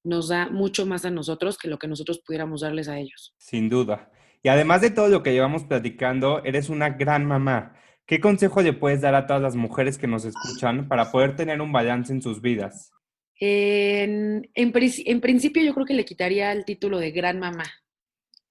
nos 0.03 0.29
da 0.29 0.49
mucho 0.49 0.87
más 0.87 1.05
a 1.05 1.11
nosotros 1.11 1.59
que 1.59 1.69
lo 1.69 1.79
que 1.79 1.89
nosotros 1.89 2.23
pudiéramos 2.25 2.63
darles 2.63 2.89
a 2.89 2.99
ellos. 2.99 3.35
Sin 3.37 3.69
duda. 3.69 4.11
Y 4.43 4.49
además 4.49 4.81
de 4.81 4.91
todo 4.91 5.09
lo 5.09 5.23
que 5.23 5.33
llevamos 5.33 5.65
platicando, 5.65 6.43
eres 6.45 6.69
una 6.69 6.91
gran 6.91 7.27
mamá. 7.27 7.77
¿Qué 8.07 8.21
consejo 8.21 8.63
le 8.63 8.73
puedes 8.73 9.01
dar 9.01 9.15
a 9.15 9.27
todas 9.27 9.43
las 9.43 9.55
mujeres 9.55 9.99
que 9.99 10.07
nos 10.07 10.25
escuchan 10.25 10.89
para 10.89 11.13
poder 11.13 11.37
tener 11.37 11.61
un 11.61 11.73
balance 11.73 12.13
en 12.13 12.23
sus 12.23 12.41
vidas? 12.41 12.91
En, 13.39 14.51
en, 14.55 14.73
en 14.75 15.21
principio 15.21 15.63
yo 15.63 15.75
creo 15.75 15.87
que 15.87 15.95
le 15.95 16.05
quitaría 16.05 16.53
el 16.53 16.65
título 16.65 16.99
de 16.99 17.11
gran 17.11 17.39
mamá, 17.39 17.65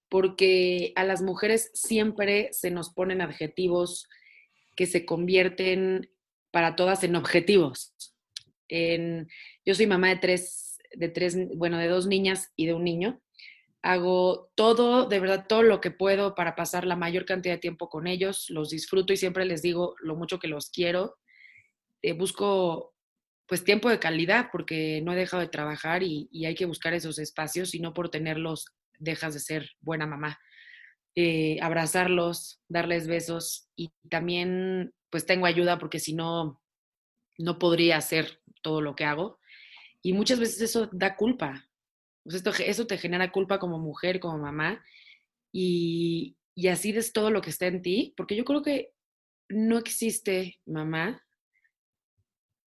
porque 0.07 0.93
a 0.95 1.03
las 1.03 1.21
mujeres 1.21 1.71
siempre 1.73 2.49
se 2.51 2.71
nos 2.71 2.91
ponen 2.93 3.21
adjetivos 3.21 4.07
que 4.75 4.85
se 4.85 5.05
convierten 5.05 6.09
para 6.51 6.75
todas 6.75 7.03
en 7.03 7.15
objetivos. 7.15 7.93
yo 8.69 9.75
soy 9.75 9.87
mamá 9.87 10.09
de 10.09 10.15
tres, 10.15 10.77
de 10.95 11.09
tres, 11.09 11.37
bueno, 11.55 11.77
de 11.77 11.87
dos 11.87 12.07
niñas 12.07 12.51
y 12.55 12.65
de 12.65 12.73
un 12.73 12.83
niño. 12.83 13.21
Hago 13.81 14.51
todo, 14.55 15.05
de 15.07 15.19
verdad, 15.19 15.45
todo 15.47 15.63
lo 15.63 15.79
que 15.79 15.91
puedo 15.91 16.35
para 16.35 16.55
pasar 16.55 16.85
la 16.85 16.95
mayor 16.95 17.25
cantidad 17.25 17.55
de 17.55 17.59
tiempo 17.59 17.89
con 17.89 18.07
ellos. 18.07 18.49
Los 18.49 18.69
disfruto 18.69 19.13
y 19.13 19.17
siempre 19.17 19.45
les 19.45 19.61
digo 19.61 19.95
lo 20.01 20.15
mucho 20.15 20.39
que 20.39 20.47
los 20.47 20.69
quiero. 20.69 21.17
Eh, 22.01 22.13
busco 22.13 22.93
pues 23.47 23.63
tiempo 23.63 23.89
de 23.89 23.99
calidad 23.99 24.49
porque 24.51 25.01
no 25.01 25.13
he 25.13 25.15
dejado 25.15 25.41
de 25.41 25.49
trabajar 25.49 26.03
y, 26.03 26.29
hay 26.45 26.55
que 26.55 26.65
buscar 26.65 26.93
esos 26.93 27.17
espacios 27.19 27.73
y 27.73 27.79
no 27.79 27.93
por 27.93 28.09
tenerlos 28.09 28.65
dejas 28.99 29.33
de 29.33 29.39
ser 29.39 29.71
buena 29.81 30.05
mamá. 30.05 30.39
eh, 31.15 31.57
abrazarlos, 31.61 32.61
darles 32.69 33.07
besos 33.07 33.69
y 33.75 33.91
también 34.09 34.93
pues 35.09 35.25
tengo 35.25 35.47
ayuda 35.47 35.79
porque 35.79 35.99
si 35.99 36.13
no, 36.13 36.61
no 37.37 37.59
podría 37.59 37.97
hacer 37.97 38.41
todo 38.61 38.81
lo 38.81 38.95
que 38.95 39.05
hago. 39.05 39.39
Y 40.01 40.13
muchas 40.13 40.39
veces 40.39 40.61
eso 40.61 40.89
da 40.91 41.15
culpa. 41.15 41.68
Esto, 42.37 42.51
eso 42.63 42.87
te 42.87 42.97
genera 42.97 43.31
culpa 43.31 43.59
como 43.59 43.79
mujer, 43.79 44.19
como 44.19 44.37
mamá. 44.37 44.83
Y, 45.51 46.37
así 46.69 46.91
es 46.91 47.13
todo 47.13 47.31
lo 47.31 47.41
que 47.41 47.49
está 47.49 47.67
en 47.67 47.81
ti, 47.81 48.13
porque 48.17 48.35
yo 48.35 48.43
creo 48.45 48.61
que 48.61 48.91
no 49.47 49.77
existe 49.77 50.59
mamá 50.65 51.25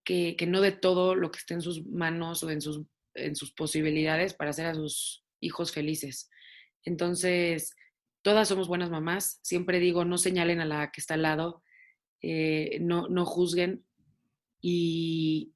que, 0.04 0.36
no 0.48 0.62
de 0.62 0.72
todo 0.72 1.16
lo 1.16 1.32
que 1.32 1.40
esté 1.40 1.54
en 1.54 1.62
sus 1.62 1.86
manos 1.86 2.44
o 2.44 2.50
en 2.50 2.62
sus, 2.62 2.82
en 3.14 3.36
sus 3.36 3.52
posibilidades 3.54 4.34
para 4.34 4.50
hacer 4.50 4.66
a 4.66 4.76
sus 4.76 5.24
hijos 5.42 5.72
felices. 5.72 6.30
Entonces, 6.84 7.76
todas 8.22 8.48
somos 8.48 8.68
buenas 8.68 8.90
mamás. 8.90 9.40
Siempre 9.44 9.80
digo, 9.80 10.06
no 10.06 10.18
señalen 10.18 10.60
a 10.60 10.66
la 10.66 10.92
que 10.92 11.02
está 11.02 11.14
al 11.14 11.22
lado, 11.22 11.64
eh, 12.22 12.80
no, 12.82 13.08
no 13.08 13.26
juzguen 13.26 13.86
y 14.62 15.54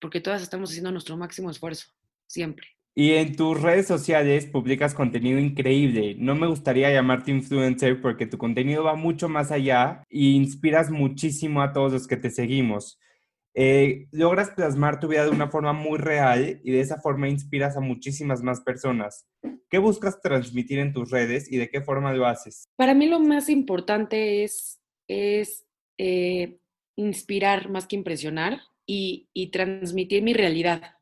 porque 0.00 0.20
todas 0.20 0.42
estamos 0.42 0.70
haciendo 0.70 0.92
nuestro 0.92 1.16
máximo 1.16 1.50
esfuerzo, 1.50 1.92
siempre. 2.26 2.77
Y 3.00 3.12
en 3.12 3.36
tus 3.36 3.62
redes 3.62 3.86
sociales 3.86 4.46
publicas 4.46 4.92
contenido 4.92 5.38
increíble. 5.38 6.16
No 6.18 6.34
me 6.34 6.48
gustaría 6.48 6.90
llamarte 6.90 7.30
influencer 7.30 8.02
porque 8.02 8.26
tu 8.26 8.38
contenido 8.38 8.82
va 8.82 8.96
mucho 8.96 9.28
más 9.28 9.52
allá 9.52 10.02
e 10.10 10.18
inspiras 10.30 10.90
muchísimo 10.90 11.62
a 11.62 11.72
todos 11.72 11.92
los 11.92 12.08
que 12.08 12.16
te 12.16 12.28
seguimos. 12.28 12.98
Eh, 13.54 14.08
logras 14.10 14.50
plasmar 14.50 14.98
tu 14.98 15.06
vida 15.06 15.22
de 15.22 15.30
una 15.30 15.46
forma 15.46 15.72
muy 15.72 15.96
real 15.96 16.60
y 16.64 16.72
de 16.72 16.80
esa 16.80 17.00
forma 17.00 17.28
inspiras 17.28 17.76
a 17.76 17.80
muchísimas 17.80 18.42
más 18.42 18.62
personas. 18.62 19.28
¿Qué 19.70 19.78
buscas 19.78 20.20
transmitir 20.20 20.80
en 20.80 20.92
tus 20.92 21.12
redes 21.12 21.48
y 21.52 21.56
de 21.56 21.70
qué 21.70 21.82
forma 21.82 22.12
lo 22.14 22.26
haces? 22.26 22.64
Para 22.74 22.94
mí 22.94 23.06
lo 23.06 23.20
más 23.20 23.48
importante 23.48 24.42
es, 24.42 24.80
es 25.06 25.64
eh, 25.98 26.58
inspirar 26.96 27.70
más 27.70 27.86
que 27.86 27.94
impresionar 27.94 28.58
y, 28.84 29.28
y 29.32 29.52
transmitir 29.52 30.24
mi 30.24 30.34
realidad 30.34 30.97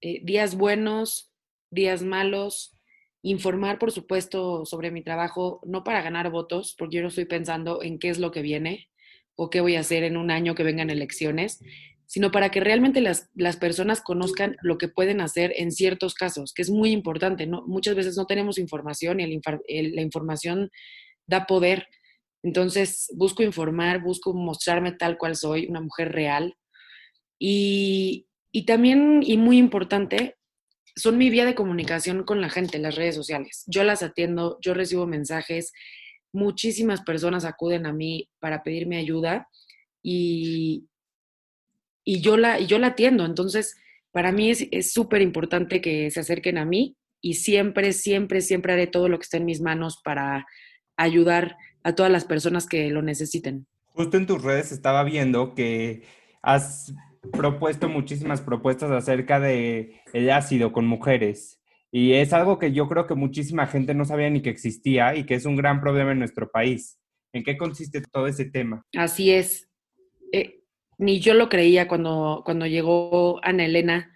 eh, 0.00 0.20
días 0.24 0.56
buenos, 0.56 1.32
días 1.70 2.02
malos, 2.02 2.76
informar, 3.22 3.78
por 3.78 3.92
supuesto, 3.92 4.64
sobre 4.64 4.90
mi 4.90 5.02
trabajo, 5.02 5.60
no 5.64 5.84
para 5.84 6.02
ganar 6.02 6.30
votos, 6.30 6.74
porque 6.78 6.96
yo 6.96 7.02
no 7.02 7.08
estoy 7.08 7.24
pensando 7.24 7.82
en 7.82 7.98
qué 7.98 8.08
es 8.08 8.18
lo 8.18 8.30
que 8.30 8.42
viene 8.42 8.88
o 9.34 9.50
qué 9.50 9.60
voy 9.60 9.76
a 9.76 9.80
hacer 9.80 10.04
en 10.04 10.16
un 10.16 10.30
año 10.30 10.54
que 10.54 10.62
vengan 10.62 10.90
elecciones, 10.90 11.60
sino 12.06 12.30
para 12.30 12.50
que 12.50 12.60
realmente 12.60 13.00
las, 13.00 13.30
las 13.34 13.56
personas 13.56 14.00
conozcan 14.00 14.56
lo 14.62 14.78
que 14.78 14.88
pueden 14.88 15.20
hacer 15.20 15.52
en 15.56 15.72
ciertos 15.72 16.14
casos, 16.14 16.52
que 16.54 16.62
es 16.62 16.70
muy 16.70 16.92
importante. 16.92 17.46
¿no? 17.46 17.62
Muchas 17.66 17.96
veces 17.96 18.16
no 18.16 18.26
tenemos 18.26 18.58
información 18.58 19.18
y 19.20 19.26
la 19.26 20.02
información 20.02 20.70
da 21.26 21.46
poder. 21.46 21.88
Entonces, 22.44 23.08
busco 23.16 23.42
informar, 23.42 24.02
busco 24.02 24.32
mostrarme 24.34 24.92
tal 24.92 25.18
cual 25.18 25.34
soy, 25.34 25.66
una 25.66 25.80
mujer 25.80 26.12
real. 26.12 26.54
Y, 27.40 28.28
y 28.56 28.62
también, 28.64 29.20
y 29.22 29.36
muy 29.36 29.58
importante, 29.58 30.38
son 30.94 31.18
mi 31.18 31.28
vía 31.28 31.44
de 31.44 31.54
comunicación 31.54 32.24
con 32.24 32.40
la 32.40 32.48
gente, 32.48 32.78
las 32.78 32.94
redes 32.94 33.14
sociales. 33.14 33.64
Yo 33.66 33.84
las 33.84 34.02
atiendo, 34.02 34.56
yo 34.62 34.72
recibo 34.72 35.06
mensajes, 35.06 35.74
muchísimas 36.32 37.02
personas 37.02 37.44
acuden 37.44 37.84
a 37.84 37.92
mí 37.92 38.30
para 38.38 38.62
pedirme 38.62 38.96
ayuda 38.96 39.46
y, 40.02 40.86
y, 42.02 42.22
yo, 42.22 42.38
la, 42.38 42.58
yo 42.58 42.78
la 42.78 42.86
atiendo. 42.86 43.26
Entonces, 43.26 43.76
para 44.10 44.32
mí 44.32 44.50
es 44.50 44.90
súper 44.90 45.20
importante 45.20 45.82
que 45.82 46.10
se 46.10 46.20
acerquen 46.20 46.56
a 46.56 46.64
mí 46.64 46.96
y 47.20 47.34
siempre, 47.34 47.92
siempre, 47.92 48.40
siempre 48.40 48.72
haré 48.72 48.86
todo 48.86 49.10
lo 49.10 49.18
que 49.18 49.24
esté 49.24 49.36
en 49.36 49.44
mis 49.44 49.60
manos 49.60 50.00
para 50.02 50.46
ayudar 50.96 51.58
a 51.82 51.94
todas 51.94 52.10
las 52.10 52.24
personas 52.24 52.66
que 52.66 52.88
lo 52.88 53.02
necesiten. 53.02 53.66
Justo 53.84 54.16
en 54.16 54.26
tus 54.26 54.42
redes 54.42 54.72
estaba 54.72 55.04
viendo 55.04 55.54
que 55.54 56.04
has 56.40 56.94
propuesto 57.30 57.88
muchísimas 57.88 58.40
propuestas 58.40 58.90
acerca 58.90 59.40
de 59.40 60.00
el 60.12 60.30
ácido 60.30 60.72
con 60.72 60.86
mujeres. 60.86 61.60
Y 61.92 62.14
es 62.14 62.32
algo 62.32 62.58
que 62.58 62.72
yo 62.72 62.88
creo 62.88 63.06
que 63.06 63.14
muchísima 63.14 63.66
gente 63.66 63.94
no 63.94 64.04
sabía 64.04 64.28
ni 64.28 64.42
que 64.42 64.50
existía 64.50 65.14
y 65.14 65.24
que 65.24 65.34
es 65.34 65.46
un 65.46 65.56
gran 65.56 65.80
problema 65.80 66.12
en 66.12 66.18
nuestro 66.18 66.50
país. 66.50 66.98
¿En 67.32 67.44
qué 67.44 67.56
consiste 67.56 68.00
todo 68.00 68.26
ese 68.26 68.46
tema? 68.46 68.84
Así 68.96 69.30
es. 69.30 69.68
Eh, 70.32 70.60
ni 70.98 71.20
yo 71.20 71.34
lo 71.34 71.48
creía 71.48 71.88
cuando, 71.88 72.42
cuando 72.44 72.66
llegó 72.66 73.38
Ana 73.44 73.64
Elena, 73.64 74.12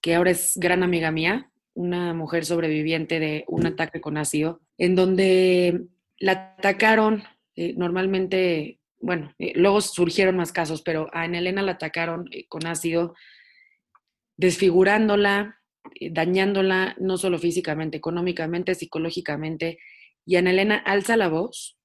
que 0.00 0.14
ahora 0.14 0.30
es 0.30 0.52
gran 0.56 0.82
amiga 0.82 1.10
mía, 1.10 1.50
una 1.74 2.12
mujer 2.12 2.44
sobreviviente 2.44 3.18
de 3.18 3.44
un 3.48 3.66
ataque 3.66 4.00
con 4.00 4.16
ácido, 4.16 4.60
en 4.78 4.94
donde 4.94 5.86
la 6.18 6.54
atacaron 6.58 7.22
eh, 7.56 7.74
normalmente 7.76 8.78
bueno, 9.02 9.34
eh, 9.38 9.52
luego 9.56 9.80
surgieron 9.80 10.36
más 10.36 10.52
casos, 10.52 10.82
pero 10.82 11.08
a 11.12 11.22
Ana 11.22 11.38
Elena 11.38 11.62
la 11.62 11.72
atacaron 11.72 12.28
eh, 12.30 12.46
con 12.48 12.66
ácido, 12.66 13.14
desfigurándola, 14.36 15.60
eh, 16.00 16.10
dañándola, 16.10 16.94
no 16.98 17.18
solo 17.18 17.38
físicamente, 17.38 17.98
económicamente, 17.98 18.74
psicológicamente. 18.74 19.78
Y 20.24 20.36
Ana 20.36 20.52
Elena 20.52 20.76
alza 20.76 21.16
la 21.16 21.28
voz, 21.28 21.76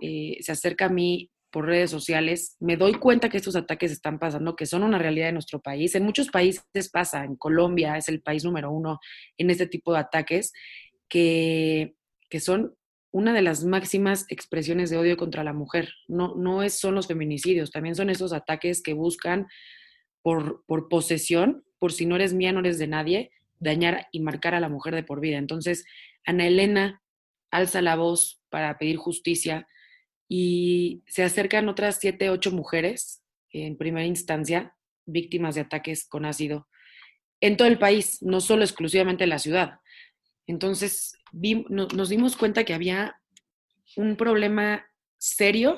se 0.00 0.52
acerca 0.52 0.86
a 0.86 0.88
mí 0.88 1.30
por 1.50 1.66
redes 1.66 1.90
sociales, 1.90 2.56
me 2.60 2.76
doy 2.76 2.94
cuenta 2.94 3.28
que 3.28 3.36
estos 3.36 3.56
ataques 3.56 3.90
están 3.90 4.18
pasando, 4.18 4.56
que 4.56 4.66
son 4.66 4.82
una 4.82 4.98
realidad 4.98 5.26
de 5.26 5.32
nuestro 5.32 5.60
país. 5.60 5.94
En 5.94 6.04
muchos 6.04 6.28
países 6.28 6.90
pasa, 6.90 7.24
en 7.24 7.36
Colombia 7.36 7.96
es 7.96 8.08
el 8.08 8.22
país 8.22 8.44
número 8.44 8.70
uno 8.70 9.00
en 9.36 9.50
este 9.50 9.66
tipo 9.66 9.92
de 9.92 9.98
ataques, 9.98 10.52
que, 11.08 11.94
que 12.30 12.40
son 12.40 12.74
una 13.12 13.32
de 13.32 13.42
las 13.42 13.64
máximas 13.64 14.26
expresiones 14.28 14.90
de 14.90 14.98
odio 14.98 15.16
contra 15.16 15.44
la 15.44 15.52
mujer. 15.52 15.92
No, 16.08 16.34
no 16.36 16.62
es, 16.62 16.78
son 16.78 16.94
los 16.94 17.06
feminicidios, 17.06 17.70
también 17.70 17.94
son 17.94 18.10
esos 18.10 18.32
ataques 18.32 18.82
que 18.82 18.94
buscan 18.94 19.48
por, 20.22 20.64
por 20.66 20.88
posesión, 20.88 21.64
por 21.78 21.92
si 21.92 22.06
no 22.06 22.16
eres 22.16 22.34
mía, 22.34 22.52
no 22.52 22.60
eres 22.60 22.78
de 22.78 22.86
nadie, 22.86 23.30
dañar 23.58 24.06
y 24.12 24.20
marcar 24.20 24.54
a 24.54 24.60
la 24.60 24.68
mujer 24.68 24.94
de 24.94 25.02
por 25.02 25.20
vida. 25.20 25.38
Entonces, 25.38 25.84
Ana 26.24 26.46
Elena 26.46 27.02
alza 27.50 27.82
la 27.82 27.96
voz 27.96 28.42
para 28.48 28.78
pedir 28.78 28.96
justicia 28.96 29.66
y 30.28 31.02
se 31.06 31.24
acercan 31.24 31.68
otras 31.68 31.98
siete, 32.00 32.30
ocho 32.30 32.52
mujeres 32.52 33.24
en 33.52 33.76
primera 33.76 34.06
instancia 34.06 34.76
víctimas 35.06 35.56
de 35.56 35.62
ataques 35.62 36.06
con 36.08 36.24
ácido 36.24 36.68
en 37.40 37.56
todo 37.56 37.68
el 37.68 37.78
país, 37.78 38.18
no 38.22 38.40
solo 38.40 38.62
exclusivamente 38.62 39.24
en 39.24 39.30
la 39.30 39.38
ciudad. 39.38 39.80
Entonces, 40.46 41.16
nos 41.32 42.08
dimos 42.08 42.36
cuenta 42.36 42.64
que 42.64 42.74
había 42.74 43.20
un 43.96 44.16
problema 44.16 44.86
serio, 45.18 45.76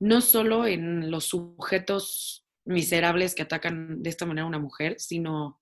no 0.00 0.20
solo 0.20 0.66
en 0.66 1.10
los 1.10 1.24
sujetos 1.24 2.46
miserables 2.64 3.34
que 3.34 3.42
atacan 3.42 4.02
de 4.02 4.10
esta 4.10 4.26
manera 4.26 4.44
a 4.44 4.48
una 4.48 4.58
mujer, 4.58 4.96
sino 4.98 5.60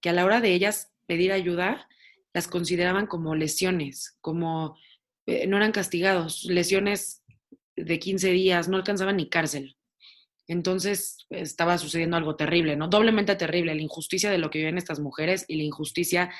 que 0.00 0.08
a 0.08 0.12
la 0.12 0.24
hora 0.24 0.40
de 0.40 0.52
ellas 0.52 0.92
pedir 1.06 1.32
ayuda, 1.32 1.88
las 2.32 2.48
consideraban 2.48 3.06
como 3.06 3.34
lesiones, 3.34 4.18
como 4.20 4.76
eh, 5.26 5.46
no 5.46 5.56
eran 5.56 5.72
castigados, 5.72 6.44
lesiones 6.44 7.22
de 7.76 7.98
15 7.98 8.30
días, 8.30 8.68
no 8.68 8.76
alcanzaban 8.76 9.16
ni 9.16 9.28
cárcel. 9.28 9.76
Entonces 10.48 11.26
estaba 11.30 11.78
sucediendo 11.78 12.16
algo 12.16 12.36
terrible, 12.36 12.76
¿no? 12.76 12.88
Doblemente 12.88 13.34
terrible, 13.36 13.74
la 13.74 13.82
injusticia 13.82 14.30
de 14.30 14.38
lo 14.38 14.50
que 14.50 14.58
viven 14.58 14.78
estas 14.78 15.00
mujeres 15.00 15.44
y 15.48 15.56
la 15.56 15.64
injusticia 15.64 16.30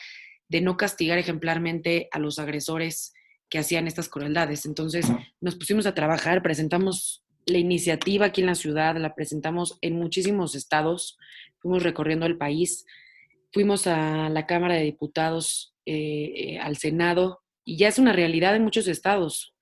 de 0.48 0.60
no 0.60 0.76
castigar 0.76 1.18
ejemplarmente 1.18 2.08
a 2.12 2.18
los 2.18 2.38
agresores 2.38 3.12
que 3.48 3.58
hacían 3.58 3.86
estas 3.86 4.08
crueldades. 4.08 4.66
Entonces 4.66 5.06
nos 5.40 5.56
pusimos 5.56 5.86
a 5.86 5.94
trabajar, 5.94 6.42
presentamos 6.42 7.24
la 7.46 7.58
iniciativa 7.58 8.26
aquí 8.26 8.40
en 8.40 8.48
la 8.48 8.54
ciudad, 8.54 8.96
la 8.96 9.14
presentamos 9.14 9.78
en 9.80 9.96
muchísimos 9.96 10.54
estados, 10.54 11.16
fuimos 11.58 11.82
recorriendo 11.82 12.26
el 12.26 12.36
país, 12.36 12.84
fuimos 13.52 13.86
a 13.86 14.28
la 14.28 14.46
Cámara 14.46 14.74
de 14.74 14.82
Diputados, 14.82 15.74
eh, 15.86 16.32
eh, 16.34 16.58
al 16.58 16.76
Senado, 16.76 17.40
y 17.64 17.76
ya 17.78 17.88
es 17.88 17.98
una 17.98 18.12
realidad 18.12 18.56
en 18.56 18.64
muchos 18.64 18.88
estados. 18.88 19.54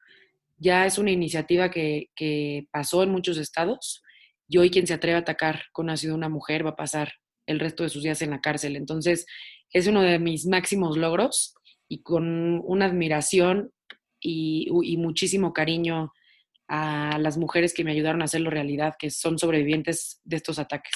Ya 0.57 0.87
es 0.87 0.99
una 0.99 1.11
iniciativa 1.11 1.70
que, 1.70 2.11
que 2.14 2.66
pasó 2.70 3.03
en 3.03 3.11
muchos 3.11 3.37
estados 3.37 4.03
y 4.49 4.59
hoy 4.59 4.70
quien 4.70 4.87
se 4.87 4.94
atreve 4.94 5.16
a 5.16 5.20
atacar 5.20 5.64
con 5.73 5.90
ácido 5.90 6.14
una 6.14 6.29
mujer 6.29 6.64
va 6.64 6.70
a 6.70 6.77
pasar 6.77 7.12
el 7.47 7.61
resto 7.61 7.83
de 7.83 7.88
sus 7.90 8.03
días 8.03 8.23
en 8.23 8.31
la 8.31 8.40
cárcel. 8.40 8.77
Entonces, 8.77 9.27
es 9.74 9.88
uno 9.88 10.00
de 10.00 10.18
mis 10.18 10.46
máximos 10.46 10.96
logros 10.96 11.54
y 11.88 12.02
con 12.02 12.62
una 12.64 12.87
admiración 12.87 13.72
y, 14.20 14.96
muchísimo 14.96 15.52
cariño 15.52 16.12
a 16.68 17.18
las 17.18 17.37
mujeres 17.37 17.74
que 17.74 17.84
me 17.84 17.90
ayudaron 17.90 18.22
a 18.22 18.24
hacerlo 18.24 18.48
realidad, 18.48 18.94
que 18.98 19.10
son 19.10 19.38
sobrevivientes 19.38 20.22
de 20.24 20.37
estos 20.37 20.58
ataques. 20.58 20.94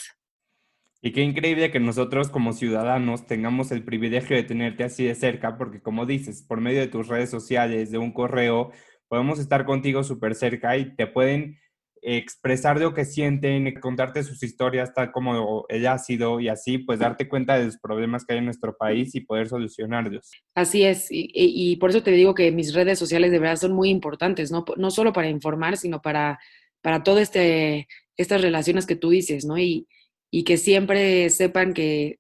Y 1.03 1.13
qué 1.13 1.23
increíble 1.23 1.71
que 1.71 1.79
nosotros 1.79 2.31
como 2.31 2.53
ciudadanos 2.53 3.27
tengamos 3.27 3.71
el 3.71 3.85
privilegio 3.85 4.37
de 4.37 4.45
tenerte 4.45 4.85
así 4.85 5.05
de 5.05 5.15
cerca, 5.15 5.59
porque 5.59 5.83
como 5.83 6.07
dices, 6.07 6.43
por 6.43 6.61
medio 6.61 6.81
de 6.81 6.89
tus 6.89 7.09
redes 7.09 7.31
sociales, 7.31 7.91
de 7.91 7.99
un 7.99 8.13
correo, 8.13 8.71
podemos 9.09 9.41
estar 9.41 9.65
contigo 9.67 10.05
súper 10.05 10.35
cerca 10.35 10.77
y 10.77 10.95
te 10.97 11.07
pueden 11.07 11.59
expresar 12.03 12.81
lo 12.81 12.95
que 12.95 13.05
sienten, 13.05 13.79
contarte 13.81 14.23
sus 14.23 14.43
historias 14.43 14.93
tal 14.95 15.13
como 15.13 15.67
ella 15.69 15.93
ha 15.93 15.99
sido 15.99 16.41
y 16.41 16.49
así, 16.49 16.79
pues 16.79 16.99
darte 16.99 17.29
cuenta 17.29 17.59
de 17.59 17.67
los 17.67 17.79
problemas 17.79 18.25
que 18.25 18.35
hay 18.35 18.39
en 18.39 18.47
nuestro 18.47 18.77
país 18.77 19.15
y 19.15 19.21
poder 19.21 19.49
solucionarlos. 19.49 20.31
Así 20.55 20.85
es, 20.85 21.09
y, 21.11 21.77
por 21.77 21.91
eso 21.91 22.03
te 22.03 22.13
digo 22.13 22.35
que 22.35 22.53
mis 22.53 22.75
redes 22.75 22.99
sociales 22.99 23.31
de 23.31 23.39
verdad 23.39 23.57
son 23.57 23.73
muy 23.73 23.91
importantes, 23.91 24.51
no, 24.51 24.65
no 24.77 24.91
solo 24.91 25.13
para 25.13 25.29
informar, 25.29 25.77
sino 25.77 26.01
para, 26.01 26.39
para 26.83 27.03
todas 27.03 27.23
este, 27.23 27.89
estas 28.17 28.43
relaciones 28.43 28.87
que 28.87 28.97
tú 28.97 29.11
dices, 29.11 29.45
¿no? 29.45 29.59
Y, 29.59 29.87
y 30.31 30.45
que 30.45 30.57
siempre 30.57 31.31
sepan 31.31 31.73
que, 31.75 32.19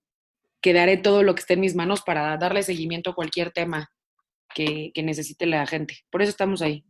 que 0.60 0.72
daré 0.72 0.96
todo 0.96 1.22
lo 1.22 1.34
que 1.34 1.40
esté 1.40 1.54
en 1.54 1.60
mis 1.60 1.74
manos 1.74 2.02
para 2.02 2.36
darle 2.36 2.62
seguimiento 2.62 3.10
a 3.10 3.14
cualquier 3.14 3.50
tema 3.50 3.90
que, 4.54 4.92
que 4.94 5.02
necesite 5.02 5.46
la 5.46 5.66
gente. 5.66 5.98
Por 6.10 6.22
eso 6.22 6.30
estamos 6.30 6.62
ahí. 6.62 6.84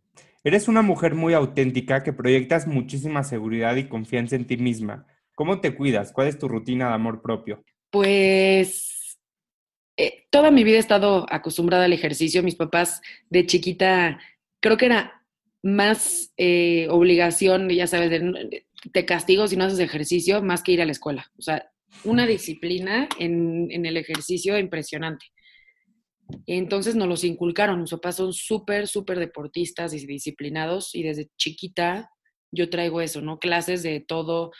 Eres 0.48 0.66
una 0.66 0.80
mujer 0.80 1.14
muy 1.14 1.34
auténtica 1.34 2.02
que 2.02 2.14
proyectas 2.14 2.66
muchísima 2.66 3.22
seguridad 3.22 3.76
y 3.76 3.86
confianza 3.86 4.34
en 4.34 4.46
ti 4.46 4.56
misma. 4.56 5.06
¿Cómo 5.34 5.60
te 5.60 5.74
cuidas? 5.74 6.10
¿Cuál 6.10 6.28
es 6.28 6.38
tu 6.38 6.48
rutina 6.48 6.88
de 6.88 6.94
amor 6.94 7.20
propio? 7.20 7.62
Pues 7.90 9.18
eh, 9.98 10.24
toda 10.30 10.50
mi 10.50 10.64
vida 10.64 10.76
he 10.76 10.80
estado 10.80 11.26
acostumbrada 11.28 11.84
al 11.84 11.92
ejercicio. 11.92 12.42
Mis 12.42 12.54
papás 12.54 13.02
de 13.28 13.44
chiquita, 13.44 14.18
creo 14.58 14.78
que 14.78 14.86
era 14.86 15.22
más 15.62 16.32
eh, 16.38 16.86
obligación, 16.88 17.68
ya 17.68 17.86
sabes, 17.86 18.08
de, 18.08 18.64
te 18.90 19.04
castigo 19.04 19.46
si 19.48 19.56
no 19.58 19.64
haces 19.64 19.80
ejercicio, 19.80 20.40
más 20.40 20.62
que 20.62 20.72
ir 20.72 20.80
a 20.80 20.86
la 20.86 20.92
escuela. 20.92 21.30
O 21.38 21.42
sea, 21.42 21.70
una 22.04 22.26
disciplina 22.26 23.06
en, 23.18 23.70
en 23.70 23.84
el 23.84 23.98
ejercicio 23.98 24.58
impresionante. 24.58 25.26
Entonces 26.46 26.94
nos 26.94 27.08
los 27.08 27.24
inculcaron. 27.24 27.80
Mis 27.80 27.90
papás 27.90 28.16
son 28.16 28.32
súper, 28.32 28.86
súper 28.86 29.18
deportistas 29.18 29.94
y 29.94 30.06
disciplinados 30.06 30.94
y 30.94 31.02
desde 31.02 31.30
chiquita 31.36 32.10
yo 32.50 32.70
traigo 32.70 33.00
eso, 33.00 33.20
¿no? 33.20 33.38
Clases 33.38 33.82
de 33.82 34.00
todo. 34.00 34.52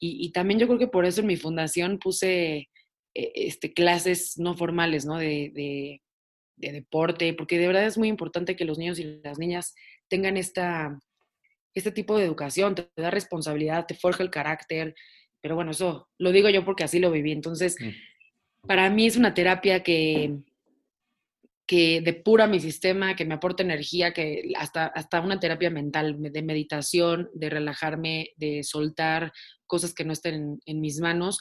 Y, 0.00 0.30
también 0.30 0.60
yo 0.60 0.68
creo 0.68 0.78
que 0.78 0.86
por 0.86 1.06
eso 1.06 1.22
en 1.22 1.26
mi 1.26 1.36
fundación 1.36 1.98
puse 1.98 2.68
eh, 3.14 3.32
este, 3.34 3.72
clases 3.72 4.38
no 4.38 4.54
formales, 4.56 5.04
¿no? 5.04 5.18
De, 5.18 5.50
de, 5.54 6.00
deporte, 6.56 7.34
porque 7.34 7.56
de 7.56 7.68
verdad 7.68 7.86
es 7.86 7.96
muy 7.96 8.08
importante 8.08 8.56
que 8.56 8.64
los 8.64 8.78
niños 8.78 8.98
y 8.98 9.20
las 9.22 9.38
niñas 9.38 9.76
tengan 10.08 10.36
esta, 10.36 10.98
este 11.72 11.92
tipo 11.92 12.18
de 12.18 12.24
educación, 12.24 12.74
te, 12.74 12.88
da 12.96 13.10
responsabilidad, 13.10 13.86
te 13.86 13.94
forja 13.94 14.24
el 14.24 14.30
carácter, 14.30 14.94
pero 15.40 15.54
bueno, 15.54 15.70
eso 15.70 16.08
lo 16.18 16.32
digo 16.32 16.48
yo 16.48 16.64
porque 16.64 16.82
así 16.82 16.98
lo 16.98 17.12
viví. 17.12 17.30
Entonces, 17.30 17.76
mm. 17.80 18.66
para 18.66 18.90
mí 18.90 19.06
es 19.06 19.16
una 19.16 19.34
terapia 19.34 19.84
que, 19.84 20.40
que 21.68 22.00
depura 22.00 22.46
mi 22.46 22.60
sistema, 22.60 23.14
que 23.14 23.26
me 23.26 23.34
aporta 23.34 23.62
energía, 23.62 24.14
que 24.14 24.52
hasta, 24.56 24.86
hasta 24.86 25.20
una 25.20 25.38
terapia 25.38 25.68
mental, 25.68 26.16
de 26.18 26.42
meditación, 26.42 27.28
de 27.34 27.50
relajarme, 27.50 28.30
de 28.36 28.62
soltar 28.62 29.32
cosas 29.66 29.92
que 29.92 30.06
no 30.06 30.14
estén 30.14 30.60
en, 30.64 30.80
mis 30.80 30.98
manos. 30.98 31.40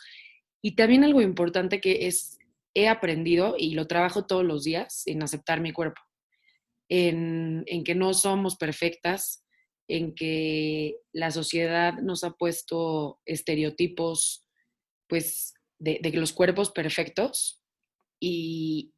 Y 0.61 0.75
también 0.75 1.05
algo 1.05 1.21
importante 1.21 1.79
que 1.79 2.07
es, 2.07 2.37
he 2.73 2.89
aprendido 2.89 3.55
y 3.57 3.73
lo 3.73 3.87
trabajo 3.87 4.25
todos 4.25 4.43
los 4.43 4.65
días 4.65 5.03
en 5.05 5.23
aceptar 5.23 5.61
mi 5.61 5.71
cuerpo, 5.71 6.01
en, 6.89 7.63
en 7.65 7.85
que 7.85 7.95
no 7.95 8.13
somos 8.13 8.57
perfectas, 8.57 9.45
en 9.87 10.13
que 10.13 10.97
la 11.13 11.31
sociedad 11.31 11.93
nos 12.01 12.25
ha 12.25 12.31
puesto 12.31 13.21
estereotipos, 13.25 14.45
pues, 15.07 15.53
de, 15.79 15.99
de 16.03 16.11
los 16.11 16.33
cuerpos 16.33 16.71
perfectos 16.71 17.63
y, 18.19 18.91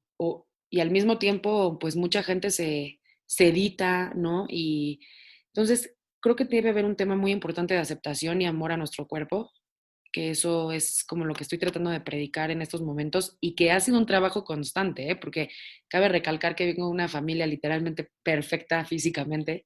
y 0.69 0.81
al 0.81 0.91
mismo 0.91 1.17
tiempo, 1.17 1.79
pues 1.79 1.95
mucha 1.95 2.23
gente 2.23 2.51
se, 2.51 2.99
se 3.25 3.47
edita, 3.47 4.11
¿no? 4.15 4.45
Y 4.49 4.99
entonces 5.47 5.95
creo 6.19 6.35
que 6.35 6.45
debe 6.45 6.69
haber 6.69 6.85
un 6.85 6.95
tema 6.95 7.15
muy 7.15 7.31
importante 7.31 7.73
de 7.73 7.79
aceptación 7.79 8.41
y 8.41 8.45
amor 8.45 8.71
a 8.71 8.77
nuestro 8.77 9.07
cuerpo, 9.07 9.51
que 10.11 10.31
eso 10.31 10.71
es 10.71 11.03
como 11.03 11.25
lo 11.25 11.33
que 11.33 11.43
estoy 11.43 11.59
tratando 11.59 11.89
de 11.91 12.01
predicar 12.01 12.51
en 12.51 12.61
estos 12.61 12.81
momentos 12.81 13.37
y 13.39 13.55
que 13.55 13.71
ha 13.71 13.79
sido 13.79 13.97
un 13.97 14.05
trabajo 14.05 14.43
constante, 14.43 15.09
¿eh? 15.09 15.15
porque 15.15 15.49
cabe 15.87 16.09
recalcar 16.09 16.55
que 16.55 16.65
vengo 16.65 16.85
de 16.85 16.91
una 16.91 17.07
familia 17.07 17.45
literalmente 17.45 18.09
perfecta 18.23 18.85
físicamente, 18.85 19.65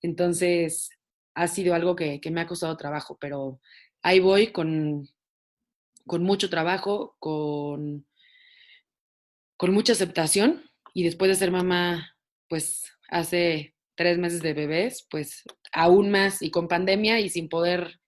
entonces 0.00 0.90
ha 1.34 1.48
sido 1.48 1.74
algo 1.74 1.96
que, 1.96 2.20
que 2.20 2.30
me 2.30 2.40
ha 2.40 2.46
costado 2.46 2.76
trabajo, 2.76 3.16
pero 3.20 3.60
ahí 4.02 4.20
voy 4.20 4.48
con, 4.48 5.08
con 6.06 6.22
mucho 6.22 6.50
trabajo, 6.50 7.16
con 7.18 8.06
con 9.62 9.72
mucha 9.72 9.92
aceptación 9.92 10.60
y 10.92 11.04
después 11.04 11.28
de 11.28 11.36
ser 11.36 11.52
mamá, 11.52 12.16
pues 12.48 12.82
hace 13.08 13.76
tres 13.94 14.18
meses 14.18 14.42
de 14.42 14.54
bebés, 14.54 15.06
pues 15.08 15.44
aún 15.72 16.10
más 16.10 16.42
y 16.42 16.50
con 16.50 16.66
pandemia 16.66 17.20
y 17.20 17.28
sin 17.28 17.48
poder 17.48 18.00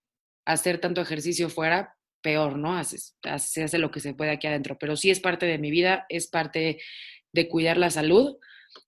hacer 0.45 0.81
tanto 0.81 1.01
ejercicio 1.01 1.49
fuera, 1.49 1.95
peor, 2.21 2.59
¿no? 2.59 2.83
Se 2.83 3.63
hace 3.63 3.79
lo 3.79 3.93
que 3.93 4.01
se 4.01 4.15
puede 4.15 4.33
aquí 4.33 4.49
adentro, 4.49 4.77
pero 4.81 4.97
sí 4.97 5.11
es 5.13 5.21
parte 5.21 5.47
de 5.47 5.59
mi 5.59 5.71
vida, 5.71 6.07
es 6.09 6.27
parte 6.27 6.81
de 7.33 7.49
cuidar 7.49 7.77
la 7.77 7.91
salud 7.91 8.37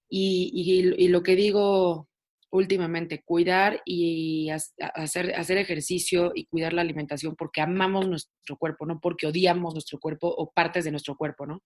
y, 0.09 0.51
y, 0.99 1.07
lo 1.07 1.23
que 1.23 1.37
digo 1.37 2.09
últimamente, 2.51 3.23
cuidar 3.23 3.81
y 3.85 4.51
hacer, 4.51 5.37
hacer 5.37 5.59
ejercicio 5.59 6.33
y 6.35 6.47
cuidar 6.47 6.73
la 6.73 6.83
alimentación 6.83 7.37
porque 7.37 7.61
amamos 7.61 8.09
nuestro 8.09 8.57
cuerpo, 8.59 8.87
no 8.87 8.99
porque 8.99 9.29
odiamos 9.29 9.73
nuestro 9.73 10.01
cuerpo 10.01 10.27
o 10.27 10.51
partes 10.51 10.85
de 10.85 10.91
nuestro 10.91 11.17
cuerpo, 11.17 11.47
¿no? 11.47 11.63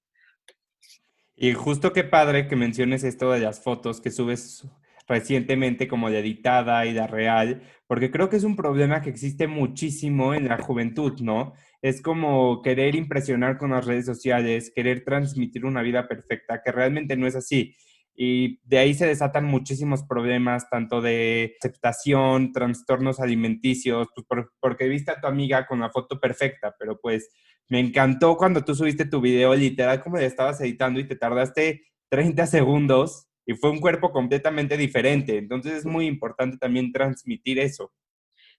Y 1.43 1.55
justo 1.55 1.95
qué 1.95 2.05
padre 2.05 2.49
que 2.49 2.55
menciones 2.55 3.03
esto 3.03 3.33
de 3.33 3.41
las 3.41 3.65
fotos 3.65 4.03
que 4.03 4.11
subes 4.11 4.69
recientemente 5.09 5.89
como 5.89 6.11
de 6.11 6.19
editada 6.19 6.85
y 6.85 6.93
de 6.93 7.07
real, 7.07 7.63
porque 7.87 8.11
creo 8.11 8.29
que 8.29 8.37
es 8.37 8.45
un 8.45 8.57
problema 8.57 9.01
que 9.01 9.09
existe 9.09 9.47
muchísimo 9.47 10.35
en 10.35 10.49
la 10.49 10.59
juventud, 10.59 11.19
¿no? 11.23 11.55
Es 11.81 12.03
como 12.03 12.61
querer 12.61 12.95
impresionar 12.95 13.57
con 13.57 13.71
las 13.71 13.87
redes 13.87 14.05
sociales, 14.05 14.71
querer 14.77 15.03
transmitir 15.03 15.65
una 15.65 15.81
vida 15.81 16.07
perfecta, 16.07 16.61
que 16.63 16.73
realmente 16.73 17.17
no 17.17 17.27
es 17.27 17.35
así. 17.35 17.75
Y 18.15 18.61
de 18.65 18.79
ahí 18.79 18.95
se 18.95 19.07
desatan 19.07 19.45
muchísimos 19.45 20.03
problemas, 20.03 20.69
tanto 20.69 21.01
de 21.01 21.57
aceptación, 21.61 22.53
trastornos 22.53 23.21
alimenticios, 23.21 24.09
pues 24.15 24.47
porque 24.61 24.89
viste 24.89 25.11
a 25.11 25.21
tu 25.21 25.27
amiga 25.27 25.67
con 25.67 25.81
la 25.81 25.91
foto 25.91 26.21
perfecta, 26.21 26.75
pero 26.79 27.01
pues 27.01 27.31
me 27.69 27.81
encantó 27.81 28.37
cuando 28.37 28.65
tú 28.65 28.75
subiste 28.75 29.05
tu 29.05 29.21
video 29.21 29.55
literal 29.55 30.03
como 30.03 30.17
le 30.17 30.27
estabas 30.27 30.61
editando 30.61 31.01
y 31.01 31.07
te 31.07 31.17
tardaste 31.17 31.83
30 32.11 32.47
segundos 32.47 33.29
y 33.47 33.55
fue 33.55 33.71
un 33.71 33.81
cuerpo 33.81 34.13
completamente 34.13 34.77
diferente. 34.77 35.39
Entonces 35.39 35.73
es 35.73 35.87
muy 35.87 36.07
importante 36.07 36.59
también 36.59 36.93
transmitir 36.93 37.59
eso. 37.59 37.93